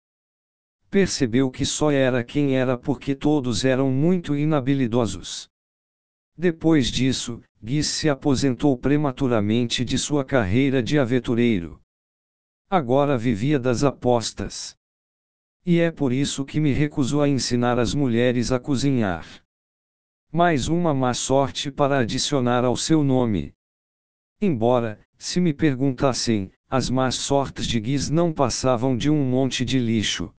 Percebeu 0.90 1.50
que 1.50 1.66
só 1.66 1.90
era 1.90 2.24
quem 2.24 2.56
era 2.56 2.78
porque 2.78 3.16
todos 3.16 3.66
eram 3.66 3.90
muito 3.90 4.36
inabilidosos. 4.36 5.50
Depois 6.38 6.92
disso, 6.92 7.42
Guiz 7.64 7.88
se 7.88 8.10
aposentou 8.10 8.78
prematuramente 8.78 9.86
de 9.86 9.98
sua 9.98 10.26
carreira 10.26 10.82
de 10.82 11.00
aventureiro. 11.00 11.80
Agora 12.70 13.18
vivia 13.18 13.60
das 13.60 13.84
apostas. 13.84 14.76
E 15.64 15.80
é 15.80 15.92
por 15.92 16.12
isso 16.12 16.44
que 16.44 16.60
me 16.60 16.74
recuso 16.74 17.22
a 17.22 17.30
ensinar 17.30 17.78
as 17.78 17.94
mulheres 17.94 18.52
a 18.52 18.60
cozinhar. 18.60 19.28
Mais 20.32 20.68
uma 20.68 20.92
má 20.92 21.14
sorte 21.14 21.72
para 21.72 22.00
adicionar 22.00 22.66
ao 22.66 22.76
seu 22.76 23.04
nome. 23.04 23.54
Embora, 24.42 25.00
se 25.20 25.40
me 25.40 25.54
perguntassem, 25.54 26.52
as 26.68 26.90
más 26.90 27.14
sortes 27.14 27.68
de 27.68 27.80
Guiz 27.80 28.10
não 28.10 28.34
passavam 28.34 28.98
de 28.98 29.08
um 29.10 29.24
monte 29.24 29.64
de 29.64 29.78
lixo. 29.78 30.34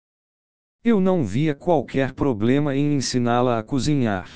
Eu 0.83 1.01
não 1.01 1.23
via 1.23 1.55
qualquer 1.55 2.15
problema 2.15 2.75
em 2.75 2.95
ensiná-la 2.95 3.61
a 3.61 3.63
cozinhar. 3.63 4.29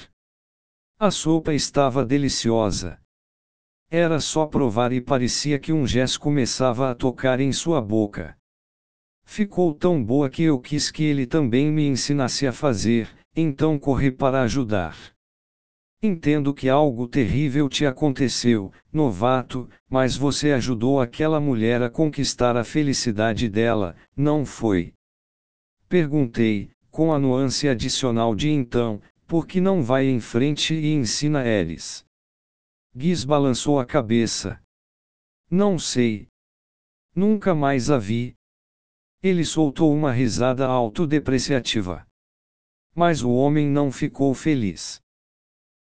A 1.00 1.10
sopa 1.10 1.52
estava 1.52 2.04
deliciosa. 2.04 3.00
Era 3.90 4.20
só 4.20 4.46
provar 4.46 4.92
e 4.92 5.00
parecia 5.00 5.58
que 5.58 5.72
um 5.72 5.84
gesso 5.84 6.20
começava 6.20 6.90
a 6.92 6.94
tocar 6.94 7.40
em 7.40 7.50
sua 7.50 7.82
boca. 7.82 8.35
Ficou 9.26 9.74
tão 9.74 10.02
boa 10.02 10.30
que 10.30 10.44
eu 10.44 10.58
quis 10.58 10.90
que 10.90 11.04
ele 11.04 11.26
também 11.26 11.70
me 11.70 11.86
ensinasse 11.86 12.46
a 12.46 12.52
fazer, 12.52 13.10
então 13.34 13.78
corri 13.78 14.10
para 14.10 14.40
ajudar. 14.42 14.96
Entendo 16.02 16.54
que 16.54 16.68
algo 16.68 17.08
terrível 17.08 17.68
te 17.68 17.84
aconteceu, 17.84 18.72
novato, 18.92 19.68
mas 19.90 20.16
você 20.16 20.52
ajudou 20.52 21.00
aquela 21.00 21.40
mulher 21.40 21.82
a 21.82 21.90
conquistar 21.90 22.56
a 22.56 22.64
felicidade 22.64 23.48
dela, 23.48 23.96
não 24.16 24.46
foi? 24.46 24.94
Perguntei, 25.88 26.70
com 26.90 27.12
a 27.12 27.18
nuance 27.18 27.68
adicional 27.68 28.34
de 28.34 28.48
então, 28.48 29.02
por 29.26 29.46
que 29.46 29.60
não 29.60 29.82
vai 29.82 30.06
em 30.06 30.20
frente 30.20 30.72
e 30.72 30.94
ensina 30.94 31.46
eles? 31.46 32.06
Guiz 32.94 33.24
balançou 33.24 33.78
a 33.78 33.84
cabeça. 33.84 34.62
Não 35.50 35.78
sei. 35.78 36.28
Nunca 37.14 37.54
mais 37.54 37.90
a 37.90 37.98
vi. 37.98 38.34
Ele 39.22 39.44
soltou 39.44 39.94
uma 39.94 40.12
risada 40.12 40.66
autodepreciativa. 40.66 42.06
Mas 42.94 43.22
o 43.22 43.30
homem 43.30 43.66
não 43.66 43.90
ficou 43.90 44.32
feliz. 44.34 45.00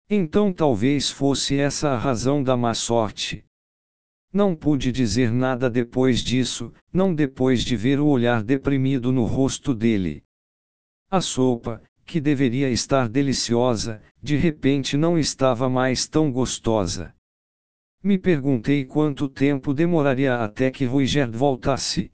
Então 0.10 0.54
talvez 0.54 1.10
fosse 1.10 1.58
essa 1.58 1.90
a 1.90 1.98
razão 1.98 2.44
da 2.44 2.56
má 2.56 2.74
sorte. 2.74 3.44
Não 4.32 4.56
pude 4.56 4.92
dizer 4.92 5.32
nada 5.32 5.70
depois 5.70 6.20
disso, 6.20 6.74
não 6.92 7.16
depois 7.16 7.64
de 7.64 7.76
ver 7.76 8.00
o 8.00 8.08
olhar 8.08 8.44
deprimido 8.44 9.12
no 9.12 9.26
rosto 9.26 9.74
dele. 9.74 10.24
A 11.10 11.22
sopa, 11.22 11.82
que 12.06 12.22
deveria 12.22 12.70
estar 12.70 13.10
deliciosa, 13.10 14.02
de 14.22 14.36
repente 14.36 14.98
não 14.98 15.18
estava 15.18 15.70
mais 15.70 16.08
tão 16.08 16.32
gostosa. 16.32 17.16
Me 18.04 18.20
perguntei 18.20 18.86
quanto 18.86 19.28
tempo 19.28 19.74
demoraria 19.74 20.36
até 20.36 20.70
que 20.70 20.86
Ruigerd 20.86 21.36
voltasse. 21.36 22.12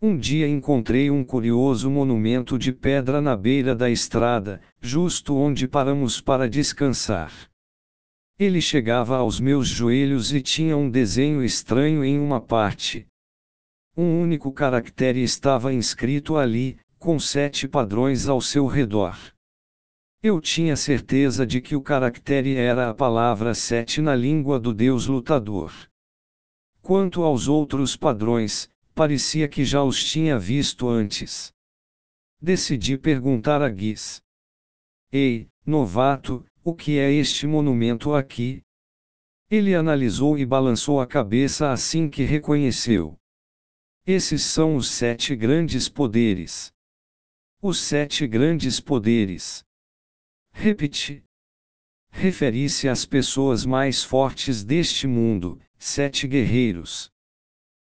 Um 0.00 0.16
dia 0.16 0.46
encontrei 0.46 1.10
um 1.10 1.24
curioso 1.24 1.90
monumento 1.90 2.56
de 2.56 2.72
pedra 2.72 3.20
na 3.20 3.36
beira 3.36 3.74
da 3.74 3.90
estrada, 3.90 4.60
justo 4.80 5.34
onde 5.34 5.66
paramos 5.66 6.20
para 6.20 6.48
descansar. 6.48 7.32
Ele 8.38 8.60
chegava 8.60 9.16
aos 9.16 9.40
meus 9.40 9.66
joelhos 9.66 10.32
e 10.32 10.40
tinha 10.40 10.76
um 10.76 10.88
desenho 10.88 11.42
estranho 11.42 12.04
em 12.04 12.16
uma 12.16 12.40
parte. 12.40 13.08
Um 13.96 14.22
único 14.22 14.52
caractere 14.52 15.20
estava 15.20 15.72
inscrito 15.72 16.36
ali, 16.36 16.78
com 16.96 17.18
sete 17.18 17.66
padrões 17.66 18.28
ao 18.28 18.40
seu 18.40 18.66
redor. 18.68 19.18
Eu 20.22 20.40
tinha 20.40 20.76
certeza 20.76 21.44
de 21.44 21.60
que 21.60 21.74
o 21.74 21.82
caractere 21.82 22.54
era 22.54 22.88
a 22.88 22.94
palavra 22.94 23.52
sete 23.52 24.00
na 24.00 24.14
língua 24.14 24.60
do 24.60 24.72
deus 24.72 25.08
lutador. 25.08 25.72
Quanto 26.80 27.24
aos 27.24 27.48
outros 27.48 27.96
padrões, 27.96 28.70
parecia 28.98 29.46
que 29.46 29.64
já 29.64 29.80
os 29.80 30.02
tinha 30.02 30.36
visto 30.36 30.88
antes. 30.88 31.54
Decidi 32.42 32.98
perguntar 32.98 33.62
a 33.62 33.68
Guiz. 33.68 34.20
Ei, 35.12 35.48
novato, 35.64 36.44
o 36.64 36.74
que 36.74 36.98
é 36.98 37.12
este 37.12 37.46
monumento 37.46 38.12
aqui? 38.12 38.60
Ele 39.48 39.72
analisou 39.72 40.36
e 40.36 40.44
balançou 40.44 41.00
a 41.00 41.06
cabeça 41.06 41.70
assim 41.70 42.10
que 42.10 42.24
reconheceu. 42.24 43.16
Esses 44.04 44.42
são 44.42 44.74
os 44.74 44.90
sete 44.90 45.36
grandes 45.36 45.88
poderes. 45.88 46.72
Os 47.62 47.78
sete 47.78 48.26
grandes 48.26 48.80
poderes. 48.80 49.64
Repete. 50.50 51.22
Referi-se 52.10 52.88
às 52.88 53.06
pessoas 53.06 53.64
mais 53.64 54.02
fortes 54.02 54.64
deste 54.64 55.06
mundo, 55.06 55.56
sete 55.78 56.26
guerreiros. 56.26 57.12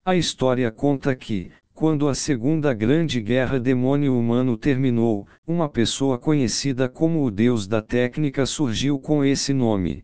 A 0.05 0.17
história 0.17 0.69
conta 0.69 1.15
que, 1.15 1.49
quando 1.73 2.09
a 2.09 2.13
Segunda 2.13 2.73
Grande 2.73 3.21
Guerra 3.21 3.57
Demônio-Humano 3.57 4.57
terminou, 4.57 5.25
uma 5.47 5.69
pessoa 5.69 6.19
conhecida 6.19 6.89
como 6.89 7.23
o 7.23 7.31
Deus 7.31 7.65
da 7.67 7.81
Técnica 7.81 8.45
surgiu 8.45 8.99
com 8.99 9.23
esse 9.23 9.53
nome. 9.53 10.03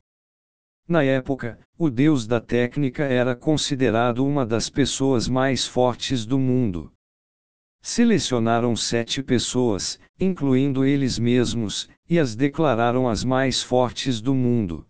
Na 0.87 1.03
época, 1.03 1.59
o 1.77 1.89
Deus 1.89 2.25
da 2.25 2.39
Técnica 2.39 3.03
era 3.03 3.35
considerado 3.35 4.25
uma 4.25 4.45
das 4.45 4.69
pessoas 4.69 5.27
mais 5.27 5.67
fortes 5.67 6.25
do 6.25 6.39
mundo. 6.39 6.93
Selecionaram 7.81 8.77
sete 8.77 9.21
pessoas, 9.21 9.99
incluindo 10.17 10.85
eles 10.85 11.19
mesmos, 11.19 11.89
e 12.09 12.17
as 12.17 12.37
declararam 12.37 13.05
as 13.05 13.25
mais 13.25 13.61
fortes 13.61 14.21
do 14.21 14.33
mundo. 14.33 14.85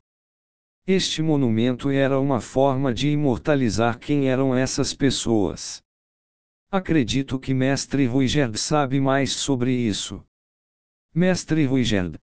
Este 0.88 1.22
monumento 1.22 1.90
era 1.90 2.20
uma 2.20 2.42
forma 2.42 2.94
de 2.94 3.10
imortalizar 3.10 4.00
quem 4.00 4.28
eram 4.28 4.56
essas 4.56 4.94
pessoas. 4.94 5.84
Acredito 6.72 7.40
que 7.40 7.54
Mestre 7.54 8.06
Ruigerd 8.06 8.58
sabe 8.58 9.00
mais 9.00 9.34
sobre 9.34 9.72
isso. 9.72 10.24
Mestre 11.14 11.66
Ruigerd. 11.66 12.18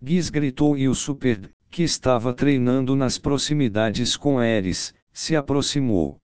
Giz 0.00 0.30
gritou 0.30 0.76
e 0.76 0.88
o 0.88 0.94
Super, 0.94 1.52
que 1.70 1.82
estava 1.82 2.34
treinando 2.34 2.96
nas 2.96 3.18
proximidades 3.18 4.16
com 4.16 4.42
Eris, 4.42 4.92
se 5.12 5.36
aproximou. 5.36 6.18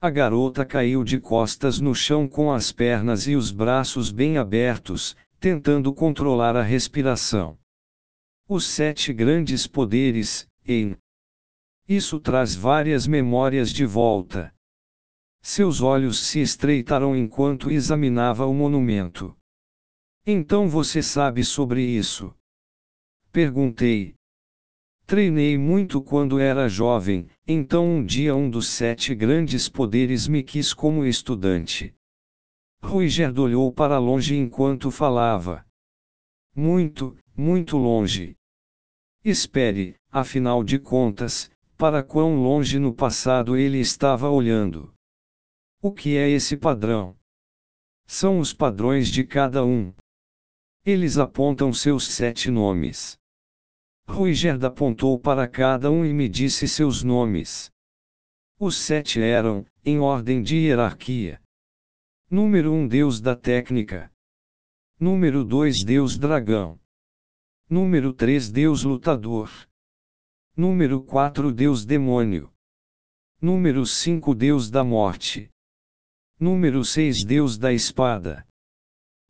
A 0.00 0.10
garota 0.10 0.64
caiu 0.64 1.02
de 1.02 1.18
costas 1.18 1.80
no 1.80 1.94
chão 1.94 2.28
com 2.28 2.52
as 2.52 2.70
pernas 2.70 3.26
e 3.26 3.34
os 3.34 3.50
braços 3.50 4.12
bem 4.12 4.38
abertos, 4.38 5.16
tentando 5.40 5.92
controlar 5.92 6.56
a 6.56 6.62
respiração. 6.62 7.58
Os 8.48 8.66
sete 8.66 9.12
grandes 9.12 9.66
poderes, 9.66 10.46
em. 10.66 10.96
Isso 11.88 12.18
traz 12.18 12.54
várias 12.54 13.06
memórias 13.06 13.70
de 13.70 13.84
volta. 13.84 14.54
Seus 15.42 15.82
olhos 15.82 16.18
se 16.20 16.40
estreitaram 16.40 17.14
enquanto 17.14 17.70
examinava 17.70 18.46
o 18.46 18.54
monumento. 18.54 19.36
Então 20.26 20.68
você 20.68 21.02
sabe 21.02 21.44
sobre 21.44 21.82
isso? 21.82 22.34
Perguntei. 23.30 24.14
Treinei 25.06 25.58
muito 25.58 26.00
quando 26.00 26.38
era 26.38 26.66
jovem, 26.66 27.28
então 27.46 27.86
um 27.86 28.02
dia 28.02 28.34
um 28.34 28.48
dos 28.48 28.68
sete 28.68 29.14
grandes 29.14 29.68
poderes 29.68 30.26
me 30.26 30.42
quis 30.42 30.72
como 30.72 31.04
estudante. 31.04 31.94
Ruigerd 32.82 33.38
olhou 33.38 33.70
para 33.70 33.98
longe 33.98 34.34
enquanto 34.34 34.90
falava. 34.90 35.66
Muito, 36.56 37.18
muito 37.36 37.76
longe. 37.76 38.34
Espere, 39.22 39.96
afinal 40.14 40.62
de 40.62 40.78
contas, 40.78 41.50
para 41.76 42.00
quão 42.00 42.40
longe 42.40 42.78
no 42.78 42.94
passado 42.94 43.56
ele 43.56 43.80
estava 43.80 44.30
olhando. 44.30 44.94
O 45.82 45.90
que 45.90 46.16
é 46.16 46.30
esse 46.30 46.56
padrão? 46.56 47.16
São 48.06 48.38
os 48.38 48.54
padrões 48.54 49.08
de 49.08 49.24
cada 49.24 49.64
um. 49.64 49.92
Eles 50.86 51.18
apontam 51.18 51.72
seus 51.72 52.06
sete 52.06 52.48
nomes. 52.48 53.18
Ruigerd 54.06 54.64
apontou 54.64 55.18
para 55.18 55.48
cada 55.48 55.90
um 55.90 56.04
e 56.04 56.12
me 56.12 56.28
disse 56.28 56.68
seus 56.68 57.02
nomes. 57.02 57.72
Os 58.56 58.76
sete 58.76 59.20
eram, 59.20 59.66
em 59.84 59.98
ordem 59.98 60.44
de 60.44 60.56
hierarquia. 60.58 61.42
Número 62.30 62.70
1 62.72 62.74
um, 62.76 62.86
Deus 62.86 63.20
da 63.20 63.34
técnica. 63.34 64.12
Número 65.00 65.44
2 65.44 65.82
Deus 65.82 66.16
dragão. 66.16 66.78
Número 67.68 68.12
3 68.12 68.52
Deus 68.52 68.84
lutador. 68.84 69.50
Número 70.56 71.02
4 71.02 71.50
Deus 71.50 71.84
demônio. 71.84 72.48
Número 73.42 73.84
5 73.84 74.32
Deus 74.36 74.70
da 74.70 74.84
morte. 74.84 75.50
Número 76.38 76.84
6 76.84 77.24
Deus 77.24 77.58
da 77.58 77.72
espada. 77.72 78.46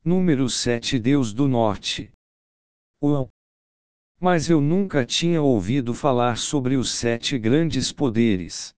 Número 0.05 0.51
7 0.51 0.99
Deus 0.99 1.33
do 1.33 1.49
norte. 1.49 2.13
Uau! 3.03 3.31
Mas 4.21 4.51
eu 4.51 4.61
nunca 4.61 5.07
tinha 5.07 5.41
ouvido 5.41 5.95
falar 5.95 6.37
sobre 6.37 6.77
os 6.77 6.91
sete 6.91 7.39
grandes 7.39 7.91
poderes. 7.91 8.75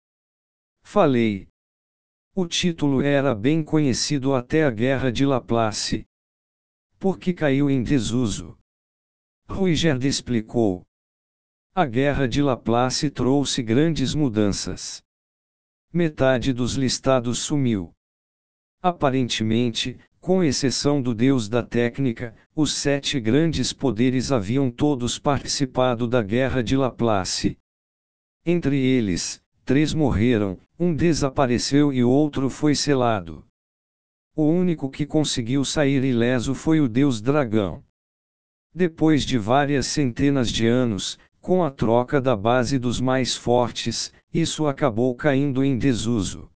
Falei. 0.83 1.49
O 2.35 2.47
título 2.47 3.01
era 3.01 3.35
bem 3.35 3.65
conhecido 3.65 4.35
até 4.35 4.65
a 4.65 4.71
Guerra 4.71 5.11
de 5.11 5.25
Laplace. 5.25 6.05
Porque 6.99 7.33
caiu 7.33 7.71
em 7.71 7.83
desuso. 7.83 8.59
Ruigerd 9.49 10.07
explicou. 10.07 10.85
A 11.77 11.87
guerra 11.87 12.29
de 12.29 12.41
Laplace 12.41 13.11
trouxe 13.11 13.61
grandes 13.61 14.15
mudanças. 14.15 15.03
Metade 15.93 16.53
dos 16.53 16.75
listados 16.75 17.41
sumiu. 17.41 17.91
Aparentemente, 18.81 19.99
com 20.21 20.45
exceção 20.45 21.03
do 21.03 21.13
deus 21.13 21.49
da 21.49 21.65
técnica, 21.65 22.33
os 22.55 22.75
sete 22.75 23.19
grandes 23.19 23.73
poderes 23.73 24.31
haviam 24.31 24.71
todos 24.71 25.19
participado 25.19 26.07
da 26.07 26.23
guerra 26.23 26.63
de 26.63 26.77
Laplace. 26.77 27.59
Entre 28.47 28.79
eles, 28.79 29.43
três 29.65 29.93
morreram, 29.93 30.57
um 30.79 30.95
desapareceu 30.95 31.93
e 31.93 32.05
outro 32.05 32.49
foi 32.49 32.77
selado. 32.77 33.45
O 34.37 34.45
único 34.45 34.89
que 34.89 35.05
conseguiu 35.05 35.65
sair 35.65 36.05
ileso 36.05 36.55
foi 36.55 36.81
o 36.81 36.89
deus 36.89 37.21
dragão. 37.21 37.83
Depois 38.73 39.25
de 39.25 39.39
várias 39.39 39.87
centenas 39.87 40.51
de 40.51 40.67
anos, 40.67 41.17
com 41.45 41.63
a 41.63 41.71
troca 41.71 42.23
da 42.23 42.35
base 42.35 42.79
dos 42.79 43.03
mais 43.03 43.37
fortes, 43.37 44.11
isso 44.33 44.67
acabou 44.67 45.15
caindo 45.15 45.63
em 45.63 45.77
desuso. 45.77 46.51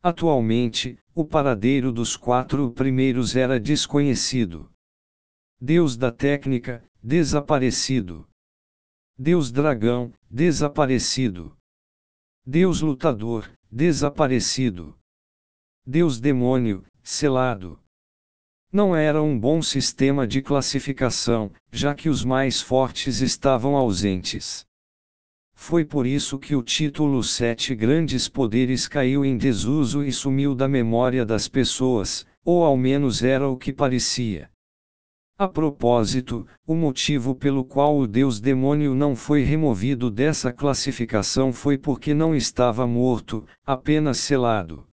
Atualmente, 0.00 0.96
o 1.12 1.24
paradeiro 1.24 1.90
dos 1.90 2.16
quatro 2.16 2.70
primeiros 2.70 3.34
era 3.34 3.58
desconhecido. 3.58 4.70
Deus 5.60 5.96
da 5.96 6.12
técnica, 6.12 6.84
desaparecido. 7.02 8.24
Deus 9.18 9.50
dragão, 9.50 10.12
desaparecido. 10.30 11.56
Deus 12.46 12.82
lutador, 12.82 13.50
desaparecido. 13.68 14.96
Deus 15.84 16.20
demônio, 16.20 16.84
selado. 17.02 17.76
Não 18.76 18.94
era 18.94 19.22
um 19.22 19.40
bom 19.40 19.62
sistema 19.62 20.26
de 20.26 20.42
classificação, 20.42 21.50
já 21.72 21.94
que 21.94 22.10
os 22.10 22.22
mais 22.22 22.60
fortes 22.60 23.22
estavam 23.22 23.74
ausentes. 23.74 24.66
Foi 25.54 25.82
por 25.82 26.06
isso 26.06 26.38
que 26.38 26.54
o 26.54 26.62
título 26.62 27.22
Sete 27.22 27.74
Grandes 27.74 28.28
Poderes 28.28 28.86
caiu 28.86 29.24
em 29.24 29.38
desuso 29.38 30.04
e 30.04 30.12
sumiu 30.12 30.54
da 30.54 30.68
memória 30.68 31.24
das 31.24 31.48
pessoas, 31.48 32.26
ou 32.44 32.64
ao 32.64 32.76
menos 32.76 33.24
era 33.24 33.48
o 33.48 33.56
que 33.56 33.72
parecia. 33.72 34.50
A 35.38 35.48
propósito, 35.48 36.46
o 36.66 36.74
motivo 36.74 37.34
pelo 37.34 37.64
qual 37.64 37.96
o 37.96 38.06
deus 38.06 38.38
demônio 38.38 38.94
não 38.94 39.16
foi 39.16 39.42
removido 39.42 40.10
dessa 40.10 40.52
classificação 40.52 41.50
foi 41.50 41.78
porque 41.78 42.12
não 42.12 42.36
estava 42.36 42.86
morto, 42.86 43.42
apenas 43.64 44.18
selado. 44.18 44.86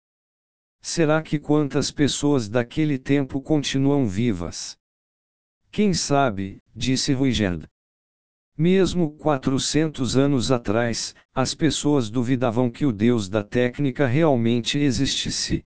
Será 0.81 1.21
que 1.21 1.37
quantas 1.37 1.91
pessoas 1.91 2.49
daquele 2.49 2.97
tempo 2.97 3.39
continuam 3.39 4.07
vivas? 4.07 4.75
Quem 5.71 5.93
sabe, 5.93 6.57
disse 6.75 7.13
Ruigerd. 7.13 7.67
Mesmo 8.57 9.11
400 9.17 10.17
anos 10.17 10.51
atrás, 10.51 11.15
as 11.33 11.53
pessoas 11.53 12.09
duvidavam 12.09 12.69
que 12.69 12.85
o 12.85 12.91
deus 12.91 13.29
da 13.29 13.43
técnica 13.43 14.05
realmente 14.07 14.79
existisse. 14.79 15.63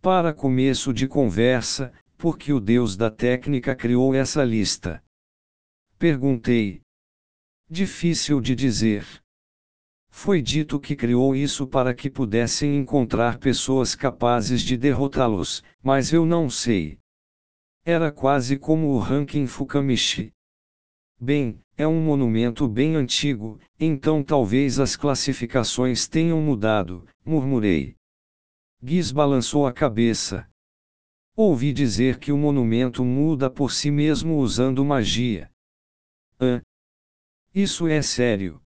Para 0.00 0.34
começo 0.34 0.92
de 0.92 1.06
conversa, 1.06 1.92
por 2.16 2.38
que 2.38 2.52
o 2.52 2.60
deus 2.60 2.96
da 2.96 3.10
técnica 3.10 3.76
criou 3.76 4.14
essa 4.14 4.42
lista? 4.42 5.02
Perguntei. 5.98 6.80
Difícil 7.70 8.40
de 8.40 8.54
dizer. 8.54 9.23
Foi 10.16 10.40
dito 10.40 10.80
que 10.80 10.96
criou 10.96 11.36
isso 11.36 11.66
para 11.66 11.92
que 11.92 12.08
pudessem 12.08 12.78
encontrar 12.78 13.36
pessoas 13.36 13.94
capazes 13.94 14.62
de 14.62 14.74
derrotá-los, 14.74 15.62
mas 15.82 16.14
eu 16.14 16.24
não 16.24 16.48
sei. 16.48 16.98
Era 17.84 18.10
quase 18.10 18.56
como 18.56 18.86
o 18.86 18.98
ranking 18.98 19.46
Fukamishi. 19.46 20.32
Bem, 21.20 21.60
é 21.76 21.86
um 21.86 22.00
monumento 22.00 22.66
bem 22.66 22.94
antigo, 22.94 23.60
então 23.78 24.22
talvez 24.22 24.78
as 24.78 24.96
classificações 24.96 26.08
tenham 26.08 26.40
mudado, 26.40 27.06
murmurei. 27.22 27.94
Giz 28.82 29.12
balançou 29.12 29.66
a 29.66 29.72
cabeça. 29.74 30.48
Ouvi 31.36 31.70
dizer 31.70 32.18
que 32.18 32.32
o 32.32 32.38
monumento 32.38 33.04
muda 33.04 33.50
por 33.50 33.72
si 33.72 33.90
mesmo 33.90 34.38
usando 34.38 34.82
magia. 34.84 35.50
Hã? 36.40 36.62
Isso 37.52 37.86
é 37.86 38.00
sério. 38.00 38.63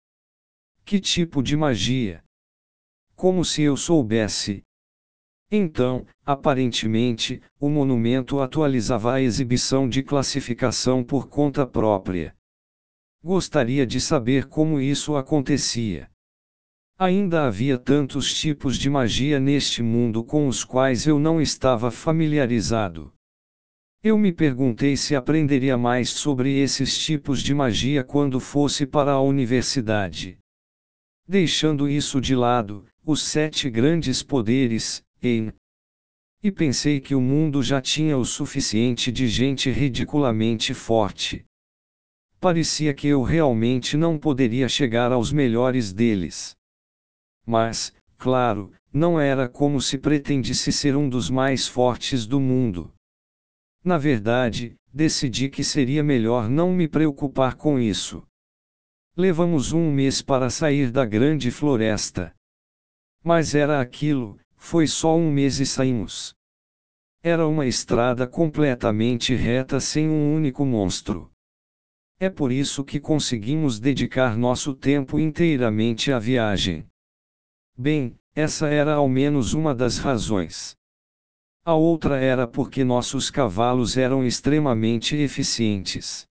Que 0.86 1.00
tipo 1.00 1.42
de 1.42 1.56
magia? 1.56 2.22
Como 3.16 3.46
se 3.46 3.62
eu 3.62 3.78
soubesse. 3.78 4.64
Então, 5.50 6.06
aparentemente, 6.26 7.42
o 7.60 7.70
monumento 7.70 8.42
atualizava 8.42 9.14
a 9.14 9.22
exibição 9.22 9.88
de 9.88 10.04
classificação 10.04 11.04
por 11.04 11.30
conta 11.30 11.66
própria. 11.66 12.36
Gostaria 13.24 13.86
de 13.88 14.02
saber 14.02 14.48
como 14.48 14.82
isso 14.82 15.16
acontecia. 15.16 16.10
Ainda 17.00 17.46
havia 17.46 17.78
tantos 17.78 18.34
tipos 18.34 18.78
de 18.78 18.90
magia 18.90 19.40
neste 19.40 19.82
mundo 19.82 20.24
com 20.24 20.48
os 20.48 20.66
quais 20.66 21.08
eu 21.08 21.18
não 21.18 21.40
estava 21.40 21.90
familiarizado. 21.92 23.14
Eu 24.04 24.18
me 24.18 24.34
perguntei 24.34 24.98
se 24.98 25.16
aprenderia 25.16 25.78
mais 25.78 26.10
sobre 26.10 26.60
esses 26.60 26.98
tipos 26.98 27.42
de 27.42 27.54
magia 27.54 28.04
quando 28.04 28.38
fosse 28.40 28.86
para 28.86 29.14
a 29.14 29.22
universidade. 29.22 30.38
Deixando 31.28 31.90
isso 31.90 32.20
de 32.20 32.36
lado, 32.36 32.86
os 33.06 33.22
sete 33.22 33.70
grandes 33.70 34.22
poderes, 34.22 35.04
em. 35.22 35.54
E 36.42 36.52
pensei 36.52 37.00
que 37.00 37.16
o 37.16 37.22
mundo 37.22 37.64
já 37.64 37.82
tinha 37.82 38.18
o 38.18 38.26
suficiente 38.26 39.12
de 39.12 39.28
gente 39.28 39.72
ridiculamente 39.72 40.74
forte. 40.74 41.46
parecia 42.44 42.94
que 42.94 43.08
eu 43.08 43.24
realmente 43.24 43.96
não 43.96 44.20
poderia 44.20 44.68
chegar 44.68 45.14
aos 45.14 45.32
melhores 45.32 45.94
deles. 45.94 46.58
Mas, 47.46 47.96
claro, 48.18 48.74
não 48.92 49.18
era 49.18 49.48
como 49.48 49.80
se 49.80 49.98
pretendisse 49.98 50.70
ser 50.70 50.98
um 50.98 51.08
dos 51.08 51.30
mais 51.30 51.70
fortes 51.70 52.28
do 52.28 52.42
mundo. 52.42 52.94
Na 53.82 53.98
verdade, 53.98 54.76
decidi 54.94 55.48
que 55.50 55.64
seria 55.64 56.04
melhor 56.04 56.50
não 56.50 56.74
me 56.74 56.86
preocupar 56.86 57.56
com 57.56 57.80
isso. 57.80 58.28
Levamos 59.16 59.72
um 59.74 59.92
mês 59.92 60.24
para 60.24 60.50
sair 60.50 60.90
da 60.90 61.06
grande 61.06 61.52
floresta. 61.52 62.34
Mas 63.24 63.54
era 63.54 63.80
aquilo, 63.80 64.40
foi 64.56 64.88
só 64.88 65.16
um 65.16 65.32
mês 65.32 65.60
e 65.60 65.68
saímos. 65.68 66.34
Era 67.22 67.48
uma 67.48 67.68
estrada 67.68 68.26
completamente 68.26 69.36
reta 69.36 69.80
sem 69.80 70.10
um 70.10 70.34
único 70.36 70.66
monstro. 70.66 71.32
É 72.20 72.28
por 72.28 72.52
isso 72.52 72.84
que 72.84 73.00
conseguimos 73.00 73.80
dedicar 73.80 74.36
nosso 74.36 74.74
tempo 74.74 75.20
inteiramente 75.20 76.12
à 76.12 76.18
viagem. 76.18 76.88
Bem, 77.78 78.18
essa 78.34 78.68
era 78.68 78.96
ao 78.96 79.08
menos 79.08 79.54
uma 79.54 79.76
das 79.76 80.00
razões. 80.00 80.76
A 81.64 81.76
outra 81.76 82.20
era 82.20 82.48
porque 82.48 82.84
nossos 82.84 83.30
cavalos 83.30 83.96
eram 83.96 84.26
extremamente 84.26 85.16
eficientes. 85.16 86.28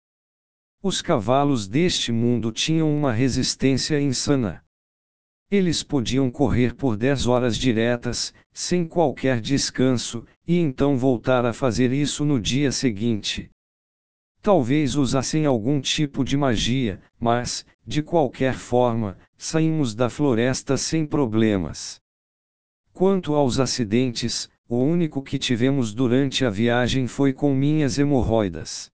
Os 0.82 1.02
cavalos 1.02 1.68
deste 1.68 2.10
mundo 2.10 2.50
tinham 2.50 2.90
uma 2.90 3.12
resistência 3.12 4.00
insana. 4.00 4.64
Eles 5.50 5.82
podiam 5.82 6.30
correr 6.30 6.74
por 6.74 6.96
10 6.96 7.26
horas 7.26 7.58
diretas, 7.58 8.32
sem 8.50 8.86
qualquer 8.86 9.42
descanso, 9.42 10.24
e 10.48 10.56
então 10.58 10.96
voltar 10.96 11.44
a 11.44 11.52
fazer 11.52 11.92
isso 11.92 12.24
no 12.24 12.40
dia 12.40 12.72
seguinte. 12.72 13.50
Talvez 14.40 14.96
usassem 14.96 15.44
algum 15.44 15.82
tipo 15.82 16.24
de 16.24 16.34
magia, 16.34 16.98
mas, 17.18 17.66
de 17.86 18.02
qualquer 18.02 18.54
forma, 18.54 19.18
saímos 19.36 19.94
da 19.94 20.08
floresta 20.08 20.78
sem 20.78 21.04
problemas. 21.04 22.00
Quanto 22.94 23.34
aos 23.34 23.60
acidentes, 23.60 24.48
o 24.66 24.78
único 24.78 25.22
que 25.22 25.38
tivemos 25.38 25.92
durante 25.92 26.42
a 26.42 26.48
viagem 26.48 27.06
foi 27.06 27.34
com 27.34 27.54
minhas 27.54 27.98
hemorroidas. 27.98 28.90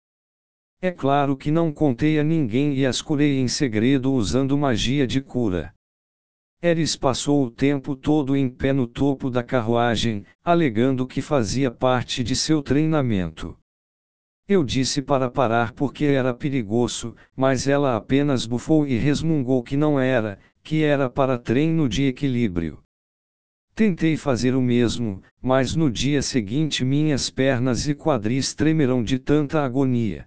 É 0.85 0.91
claro 0.91 1.37
que 1.37 1.49
não 1.53 1.73
contei 1.73 2.19
a 2.19 2.25
ninguém 2.25 2.75
e 2.75 2.85
as 2.85 3.01
curei 3.01 3.39
em 3.39 3.47
segredo 3.47 4.13
usando 4.13 4.59
magia 4.59 5.07
de 5.07 5.21
cura. 5.21 5.73
Eris 6.61 6.97
passou 6.97 7.45
o 7.45 7.51
tempo 7.53 7.95
todo 7.95 8.37
em 8.37 8.49
pé 8.49 8.73
no 8.73 8.89
topo 8.89 9.31
da 9.31 9.45
carruagem, 9.45 10.25
alegando 10.45 11.07
que 11.07 11.23
fazia 11.23 11.71
parte 11.71 12.25
de 12.25 12.35
seu 12.35 12.61
treinamento. 12.61 13.57
Eu 14.49 14.65
disse 14.65 15.01
para 15.01 15.31
parar 15.31 15.73
porque 15.73 16.07
era 16.07 16.35
perigoso, 16.35 17.15
mas 17.37 17.69
ela 17.69 17.95
apenas 17.97 18.45
bufou 18.45 18.85
e 18.85 18.99
resmungou 18.99 19.63
que 19.63 19.77
não 19.77 20.01
era, 20.01 20.37
que 20.65 20.83
era 20.83 21.09
para 21.09 21.39
treino 21.39 21.89
de 21.89 22.07
equilíbrio. 22.07 22.83
Tentei 23.73 24.17
fazer 24.17 24.57
o 24.57 24.61
mesmo, 24.61 25.23
mas 25.41 25.77
no 25.77 25.89
dia 25.89 26.23
seguinte 26.23 26.85
minhas 26.85 27.31
pernas 27.31 27.87
e 27.87 27.95
quadris 27.95 28.53
tremeram 28.53 29.01
de 29.01 29.21
tanta 29.21 29.63
agonia. 29.63 30.27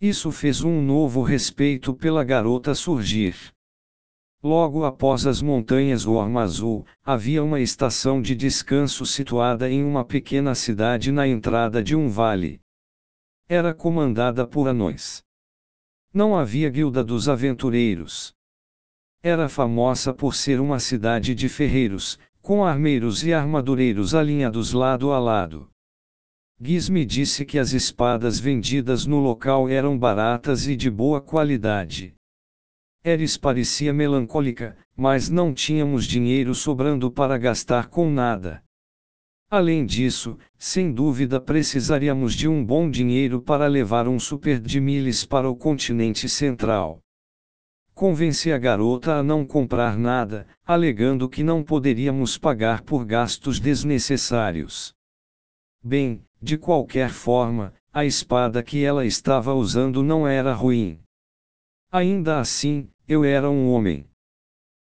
Isso 0.00 0.30
fez 0.30 0.62
um 0.62 0.82
novo 0.82 1.22
respeito 1.22 1.94
pela 1.94 2.22
garota 2.22 2.74
surgir. 2.74 3.34
Logo 4.42 4.84
após 4.84 5.26
as 5.26 5.40
montanhas 5.40 6.06
Orma 6.06 6.42
Azul, 6.42 6.84
havia 7.02 7.42
uma 7.42 7.60
estação 7.60 8.20
de 8.20 8.34
descanso 8.34 9.06
situada 9.06 9.70
em 9.70 9.82
uma 9.82 10.04
pequena 10.04 10.54
cidade 10.54 11.10
na 11.10 11.26
entrada 11.26 11.82
de 11.82 11.96
um 11.96 12.08
vale. 12.08 12.60
Era 13.48 13.72
comandada 13.72 14.46
por 14.46 14.68
anões. 14.68 15.24
Não 16.12 16.36
havia 16.36 16.68
guilda 16.68 17.02
dos 17.02 17.26
aventureiros. 17.26 18.34
Era 19.22 19.48
famosa 19.48 20.12
por 20.12 20.34
ser 20.34 20.60
uma 20.60 20.78
cidade 20.78 21.34
de 21.34 21.48
ferreiros, 21.48 22.18
com 22.42 22.64
armeiros 22.64 23.24
e 23.24 23.32
armadureiros 23.32 24.14
alinhados 24.14 24.72
lado 24.72 25.10
a 25.10 25.18
lado. 25.18 25.70
Giz 26.58 26.88
me 26.88 27.04
disse 27.04 27.44
que 27.44 27.58
as 27.58 27.72
espadas 27.72 28.38
vendidas 28.38 29.04
no 29.04 29.18
local 29.18 29.68
eram 29.68 29.98
baratas 29.98 30.66
e 30.66 30.74
de 30.74 30.90
boa 30.90 31.20
qualidade. 31.20 32.14
Eris 33.04 33.36
parecia 33.36 33.92
melancólica, 33.92 34.74
mas 34.96 35.28
não 35.28 35.52
tínhamos 35.52 36.06
dinheiro 36.06 36.54
sobrando 36.54 37.10
para 37.10 37.36
gastar 37.36 37.88
com 37.88 38.10
nada. 38.10 38.64
Além 39.50 39.84
disso, 39.84 40.38
sem 40.58 40.90
dúvida 40.90 41.40
precisaríamos 41.40 42.34
de 42.34 42.48
um 42.48 42.64
bom 42.64 42.90
dinheiro 42.90 43.40
para 43.42 43.66
levar 43.66 44.08
um 44.08 44.18
super 44.18 44.58
de 44.58 44.80
miles 44.80 45.26
para 45.26 45.48
o 45.48 45.54
continente 45.54 46.26
central. 46.26 47.00
Convenci 47.94 48.50
a 48.50 48.58
garota 48.58 49.16
a 49.16 49.22
não 49.22 49.46
comprar 49.46 49.96
nada, 49.96 50.48
alegando 50.66 51.28
que 51.28 51.44
não 51.44 51.62
poderíamos 51.62 52.38
pagar 52.38 52.82
por 52.82 53.04
gastos 53.04 53.60
desnecessários. 53.60 54.94
Bem, 55.80 56.25
de 56.40 56.58
qualquer 56.58 57.10
forma, 57.10 57.72
a 57.92 58.04
espada 58.04 58.62
que 58.62 58.84
ela 58.84 59.06
estava 59.06 59.54
usando 59.54 60.02
não 60.02 60.28
era 60.28 60.52
ruim. 60.52 60.98
Ainda 61.90 62.40
assim, 62.40 62.88
eu 63.08 63.24
era 63.24 63.48
um 63.50 63.70
homem. 63.70 64.06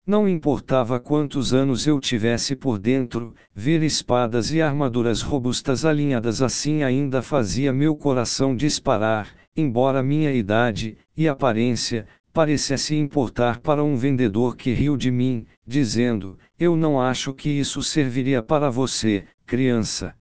Não 0.07 0.29
importava 0.29 0.99
quantos 0.99 1.53
anos 1.53 1.87
eu 1.87 1.99
tivesse 1.99 2.55
por 2.55 2.77
dentro, 2.77 3.33
ver 3.53 3.81
espadas 3.81 4.51
e 4.51 4.61
armaduras 4.61 5.21
robustas 5.21 5.83
alinhadas 5.83 6.41
assim 6.41 6.83
ainda 6.83 7.21
fazia 7.21 7.73
meu 7.73 7.95
coração 7.95 8.55
disparar, 8.55 9.35
embora 9.55 10.03
minha 10.03 10.31
idade 10.31 10.97
e 11.17 11.27
aparência 11.27 12.07
parecesse 12.31 12.93
importar 12.95 13.59
para 13.61 13.83
um 13.83 13.95
vendedor 13.95 14.55
que 14.55 14.73
riu 14.73 14.97
de 14.97 15.09
mim, 15.09 15.45
dizendo: 15.65 16.37
Eu 16.59 16.75
não 16.75 17.01
acho 17.01 17.33
que 17.33 17.49
isso 17.49 17.81
serviria 17.81 18.43
para 18.43 18.69
você, 18.69 19.25
criança. 19.45 20.13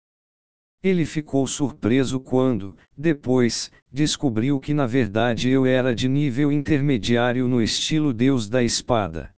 Ele 0.84 1.06
ficou 1.06 1.48
surpreso 1.48 2.20
quando, 2.20 2.76
depois, 2.98 3.72
descobriu 3.90 4.60
que 4.60 4.74
na 4.74 4.86
verdade 4.86 5.50
eu 5.50 5.66
era 5.66 5.96
de 5.96 6.10
nível 6.10 6.52
intermediário 6.52 7.48
no 7.48 7.62
estilo 7.62 8.14
Deus 8.14 8.50
da 8.50 8.62
Espada. 8.62 9.34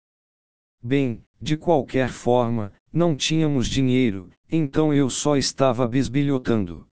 Bem, 0.83 1.23
de 1.39 1.59
qualquer 1.59 2.09
forma, 2.09 2.73
não 2.91 3.15
tínhamos 3.15 3.69
dinheiro, 3.69 4.31
então 4.51 4.95
eu 4.95 5.11
só 5.11 5.37
estava 5.37 5.87
bisbilhotando. 5.87 6.87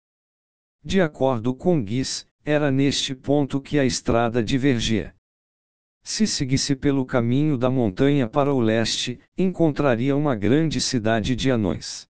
De 0.84 1.00
acordo 1.00 1.54
com 1.54 1.82
Guiz, 1.82 2.26
era 2.44 2.70
neste 2.70 3.14
ponto 3.14 3.58
que 3.58 3.78
a 3.78 3.86
estrada 3.86 4.42
divergia. 4.42 5.14
Se 6.02 6.26
seguisse 6.26 6.76
pelo 6.76 7.06
caminho 7.06 7.56
da 7.56 7.70
montanha 7.70 8.28
para 8.28 8.52
o 8.52 8.60
leste, 8.60 9.18
encontraria 9.38 10.14
uma 10.14 10.34
grande 10.34 10.78
cidade 10.78 11.34
de 11.34 11.50
anões. 11.50 12.06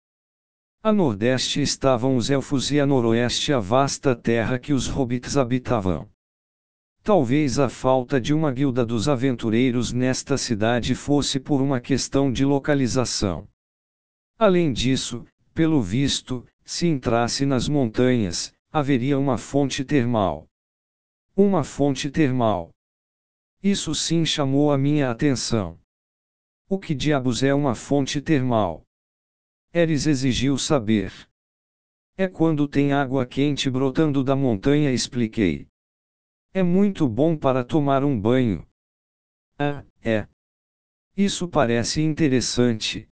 A 0.81 0.93
nordeste 0.93 1.61
estavam 1.61 2.15
os 2.15 2.29
elfos 2.29 2.71
e 2.71 2.79
a 2.79 2.85
noroeste 2.85 3.51
a 3.51 3.59
vasta 3.59 4.15
terra 4.15 4.57
que 4.57 4.71
os 4.71 4.87
hobbits 4.87 5.35
habitavam. 5.35 6.09
Talvez 7.03 7.59
a 7.59 7.67
falta 7.67 8.19
de 8.19 8.33
uma 8.33 8.49
guilda 8.49 8.85
dos 8.85 9.09
aventureiros 9.09 9.91
nesta 9.91 10.37
cidade 10.37 10.95
fosse 10.95 11.37
por 11.37 11.61
uma 11.61 11.81
questão 11.81 12.31
de 12.31 12.45
localização. 12.45 13.45
Além 14.37 14.71
disso, 14.71 15.25
pelo 15.53 15.81
visto, 15.81 16.47
se 16.63 16.87
entrasse 16.87 17.45
nas 17.45 17.67
montanhas, 17.67 18.53
haveria 18.71 19.19
uma 19.19 19.37
fonte 19.37 19.83
termal. 19.83 20.47
Uma 21.35 21.65
fonte 21.65 22.09
termal. 22.09 22.69
Isso 23.61 23.93
sim 23.93 24.23
chamou 24.23 24.71
a 24.71 24.77
minha 24.77 25.11
atenção. 25.11 25.77
O 26.69 26.79
que 26.79 26.95
diabos 26.95 27.43
é 27.43 27.53
uma 27.53 27.75
fonte 27.75 28.21
termal? 28.21 28.85
Eris 29.71 30.07
exigiu 30.07 30.57
saber. 30.57 31.13
É 32.17 32.27
quando 32.27 32.67
tem 32.67 32.91
água 32.91 33.25
quente 33.25 33.69
brotando 33.69 34.23
da 34.23 34.35
montanha, 34.35 34.91
expliquei. 34.91 35.67
É 36.51 36.63
muito 36.63 37.07
bom 37.07 37.37
para 37.37 37.63
tomar 37.63 38.03
um 38.03 38.19
banho. 38.19 38.67
Ah, 39.59 39.85
é. 40.01 40.27
Isso 41.15 41.47
parece 41.47 42.01
interessante. 42.01 43.07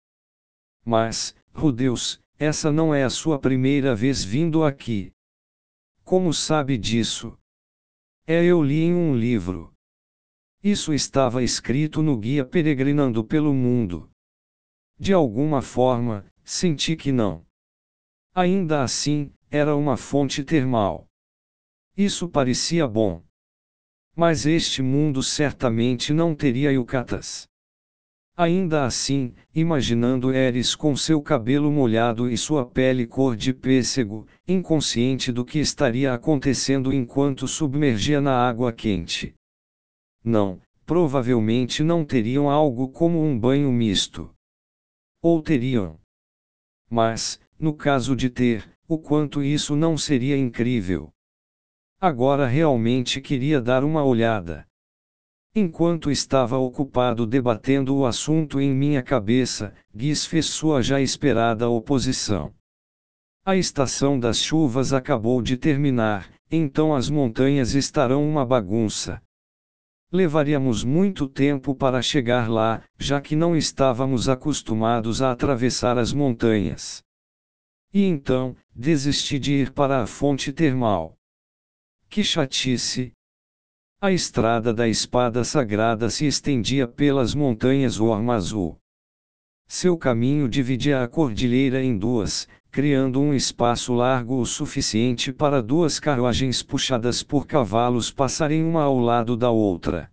Mas, 0.83 1.35
oh 1.53 1.71
Deus, 1.71 2.19
essa 2.39 2.71
não 2.71 2.93
é 2.93 3.03
a 3.03 3.09
sua 3.09 3.37
primeira 3.37 3.93
vez 3.93 4.23
vindo 4.23 4.63
aqui. 4.63 5.11
Como 6.03 6.33
sabe 6.33 6.75
disso? 6.75 7.37
É 8.25 8.43
eu 8.43 8.63
li 8.63 8.81
em 8.81 8.95
um 8.95 9.15
livro. 9.15 9.71
Isso 10.63 10.91
estava 10.91 11.43
escrito 11.43 12.01
no 12.01 12.17
guia 12.17 12.43
Peregrinando 12.43 13.23
pelo 13.23 13.53
Mundo. 13.53 14.09
De 14.97 15.13
alguma 15.13 15.61
forma, 15.61 16.25
Senti 16.49 16.95
que 16.95 17.11
não. 17.11 17.45
Ainda 18.33 18.81
assim, 18.81 19.33
era 19.51 19.75
uma 19.75 19.97
fonte 19.97 20.45
termal. 20.45 21.05
Isso 21.97 22.29
parecia 22.29 22.87
bom. 22.87 23.21
Mas 24.15 24.45
este 24.45 24.81
mundo 24.81 25.21
certamente 25.21 26.13
não 26.13 26.33
teria 26.33 26.71
yucatas. 26.71 27.49
Ainda 28.33 28.85
assim, 28.85 29.35
imaginando 29.53 30.33
Eris 30.33 30.73
com 30.73 30.95
seu 30.95 31.21
cabelo 31.21 31.69
molhado 31.69 32.31
e 32.31 32.37
sua 32.37 32.65
pele 32.65 33.05
cor 33.05 33.35
de 33.35 33.53
pêssego, 33.53 34.25
inconsciente 34.47 35.33
do 35.33 35.43
que 35.43 35.59
estaria 35.59 36.13
acontecendo 36.13 36.93
enquanto 36.93 37.45
submergia 37.45 38.21
na 38.21 38.47
água 38.47 38.71
quente. 38.71 39.35
Não, 40.23 40.61
provavelmente 40.85 41.83
não 41.83 42.05
teriam 42.05 42.49
algo 42.49 42.87
como 42.87 43.21
um 43.21 43.37
banho 43.37 43.69
misto. 43.69 44.33
Ou 45.21 45.41
teriam. 45.41 45.99
Mas, 46.89 47.39
no 47.59 47.73
caso 47.73 48.15
de 48.15 48.29
ter, 48.29 48.69
o 48.87 48.97
quanto 48.97 49.43
isso 49.43 49.75
não 49.75 49.97
seria 49.97 50.37
incrível. 50.37 51.11
Agora 51.99 52.45
realmente 52.45 53.19
queria 53.19 53.59
dar 53.59 53.83
uma 53.83 54.03
olhada. 54.03 54.65
Enquanto 55.53 56.11
estava 56.11 56.57
ocupado 56.57 57.25
debatendo 57.25 57.95
o 57.95 58.05
assunto 58.05 58.61
em 58.61 58.73
minha 58.73 59.01
cabeça, 59.01 59.73
Guiz 59.95 60.25
fez 60.25 60.45
sua 60.45 60.81
já 60.83 61.01
esperada 61.01 61.67
oposição. 61.67 62.53
A 63.43 63.55
estação 63.55 64.19
das 64.19 64.37
chuvas 64.37 64.93
acabou 64.93 65.41
de 65.41 65.57
terminar, 65.57 66.29
então 66.51 66.93
as 66.93 67.09
montanhas 67.09 67.73
estarão 67.73 68.29
uma 68.29 68.45
bagunça. 68.45 69.21
Levaríamos 70.11 70.83
muito 70.83 71.27
tempo 71.27 71.75
para 71.75 72.01
chegar 72.01 72.49
lá, 72.49 72.81
já 72.97 73.19
que 73.19 73.35
não 73.35 73.55
estávamos 73.55 74.29
acostumados 74.29 75.21
a 75.21 75.31
atravessar 75.31 75.97
as 75.97 76.13
montanhas. 76.13 77.03
E 77.93 78.03
então, 78.03 78.55
desisti 78.73 79.37
de 79.37 79.53
ir 79.53 79.71
para 79.71 80.01
a 80.01 80.07
fonte 80.07 80.53
termal. 80.53 81.17
Que 82.09 82.23
chatice, 82.23 83.13
a 83.99 84.11
estrada 84.11 84.71
da 84.71 84.87
espada 84.87 85.43
sagrada 85.43 86.07
se 86.11 86.27
estendia 86.27 86.87
pelas 86.87 87.33
montanhas 87.33 87.99
Ormazul. 87.99 88.77
Seu 89.67 89.97
caminho 89.97 90.47
dividia 90.47 91.03
a 91.03 91.07
cordilheira 91.07 91.83
em 91.83 91.97
duas, 91.97 92.47
criando 92.77 93.19
um 93.19 93.33
espaço 93.33 93.91
largo 93.91 94.39
o 94.39 94.45
suficiente 94.45 95.33
para 95.33 95.63
duas 95.63 95.99
carruagens 95.99 96.61
puxadas 96.61 97.23
por 97.23 97.47
cavalos 97.47 98.11
passarem 98.11 98.63
uma 98.63 98.83
ao 98.83 98.99
lado 98.99 99.35
da 99.35 99.49
outra. 99.49 100.11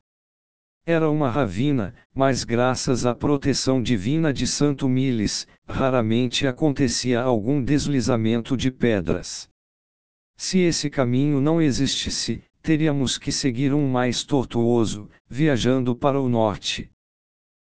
Era 0.87 1.11
uma 1.11 1.29
ravina, 1.29 1.95
mas 2.15 2.43
graças 2.43 3.05
à 3.05 3.15
proteção 3.15 3.83
divina 3.83 4.33
de 4.33 4.47
Santo 4.47 4.89
Miles, 4.89 5.47
raramente 5.69 6.47
acontecia 6.47 7.21
algum 7.21 7.63
deslizamento 7.63 8.57
de 8.57 8.71
pedras. 8.71 9.47
Se 10.35 10.59
esse 10.61 10.89
caminho 10.89 11.43
não 11.43 11.61
existisse, 11.61 12.43
teríamos 12.63 13.19
que 13.19 13.31
seguir 13.31 13.75
um 13.75 13.87
mais 13.87 14.25
tortuoso, 14.25 15.11
viajando 15.29 15.95
para 15.95 16.19
o 16.19 16.31
norte. 16.31 16.91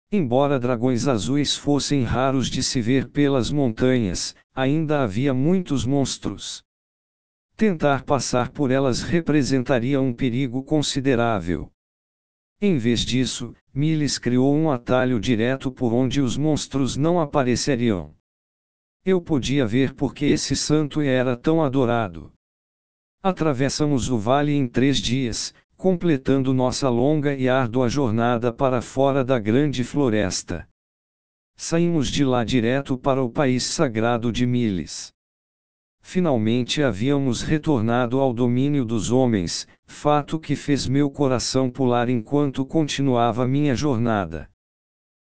Embora 0.10 0.58
dragões 0.58 1.06
azuis 1.06 1.58
fossem 1.58 2.04
raros 2.04 2.50
de 2.50 2.64
se 2.64 2.80
ver 2.80 3.10
pelas 3.10 3.52
montanhas, 3.52 4.34
ainda 4.56 5.04
havia 5.04 5.34
muitos 5.34 5.86
monstros. 5.86 6.64
Tentar 7.58 8.04
passar 8.04 8.50
por 8.50 8.72
elas 8.72 9.02
representaria 9.02 10.00
um 10.00 10.14
perigo 10.14 10.64
considerável. 10.64 11.70
Em 12.62 12.78
vez 12.78 13.02
disso, 13.02 13.54
Miles 13.74 14.18
criou 14.18 14.56
um 14.56 14.72
atalho 14.72 15.20
direto 15.20 15.72
por 15.72 15.94
onde 15.94 16.22
os 16.22 16.38
monstros 16.38 16.96
não 16.96 17.20
apareceriam. 17.20 18.16
Eu 19.04 19.22
podia 19.22 19.68
ver 19.68 19.94
porque 19.94 20.26
esse 20.26 20.56
santo 20.56 21.02
era 21.02 21.36
tão 21.36 21.62
adorado. 21.62 22.32
Atravessamos 23.22 24.10
o 24.10 24.18
vale 24.18 24.54
em 24.54 24.68
três 24.68 25.00
dias, 25.00 25.54
completando 25.78 26.56
nossa 26.56 26.90
longa 26.90 27.36
e 27.36 27.48
árdua 27.48 27.88
jornada 27.88 28.52
para 28.52 28.82
fora 28.82 29.24
da 29.24 29.38
grande 29.38 29.84
floresta. 29.84 30.68
Saímos 31.56 32.10
de 32.10 32.26
lá 32.26 32.44
direto 32.44 32.98
para 32.98 33.22
o 33.24 33.30
país 33.30 33.64
sagrado 33.64 34.32
de 34.32 34.46
Miles. 34.48 35.14
Finalmente 36.02 36.82
havíamos 36.82 37.44
retornado 37.44 38.20
ao 38.20 38.34
domínio 38.34 38.84
dos 38.84 39.12
homens, 39.12 39.68
fato 39.86 40.40
que 40.40 40.56
fez 40.56 40.88
meu 40.88 41.12
coração 41.12 41.70
pular 41.70 42.10
enquanto 42.10 42.66
continuava 42.66 43.48
minha 43.48 43.76
jornada. 43.76 44.50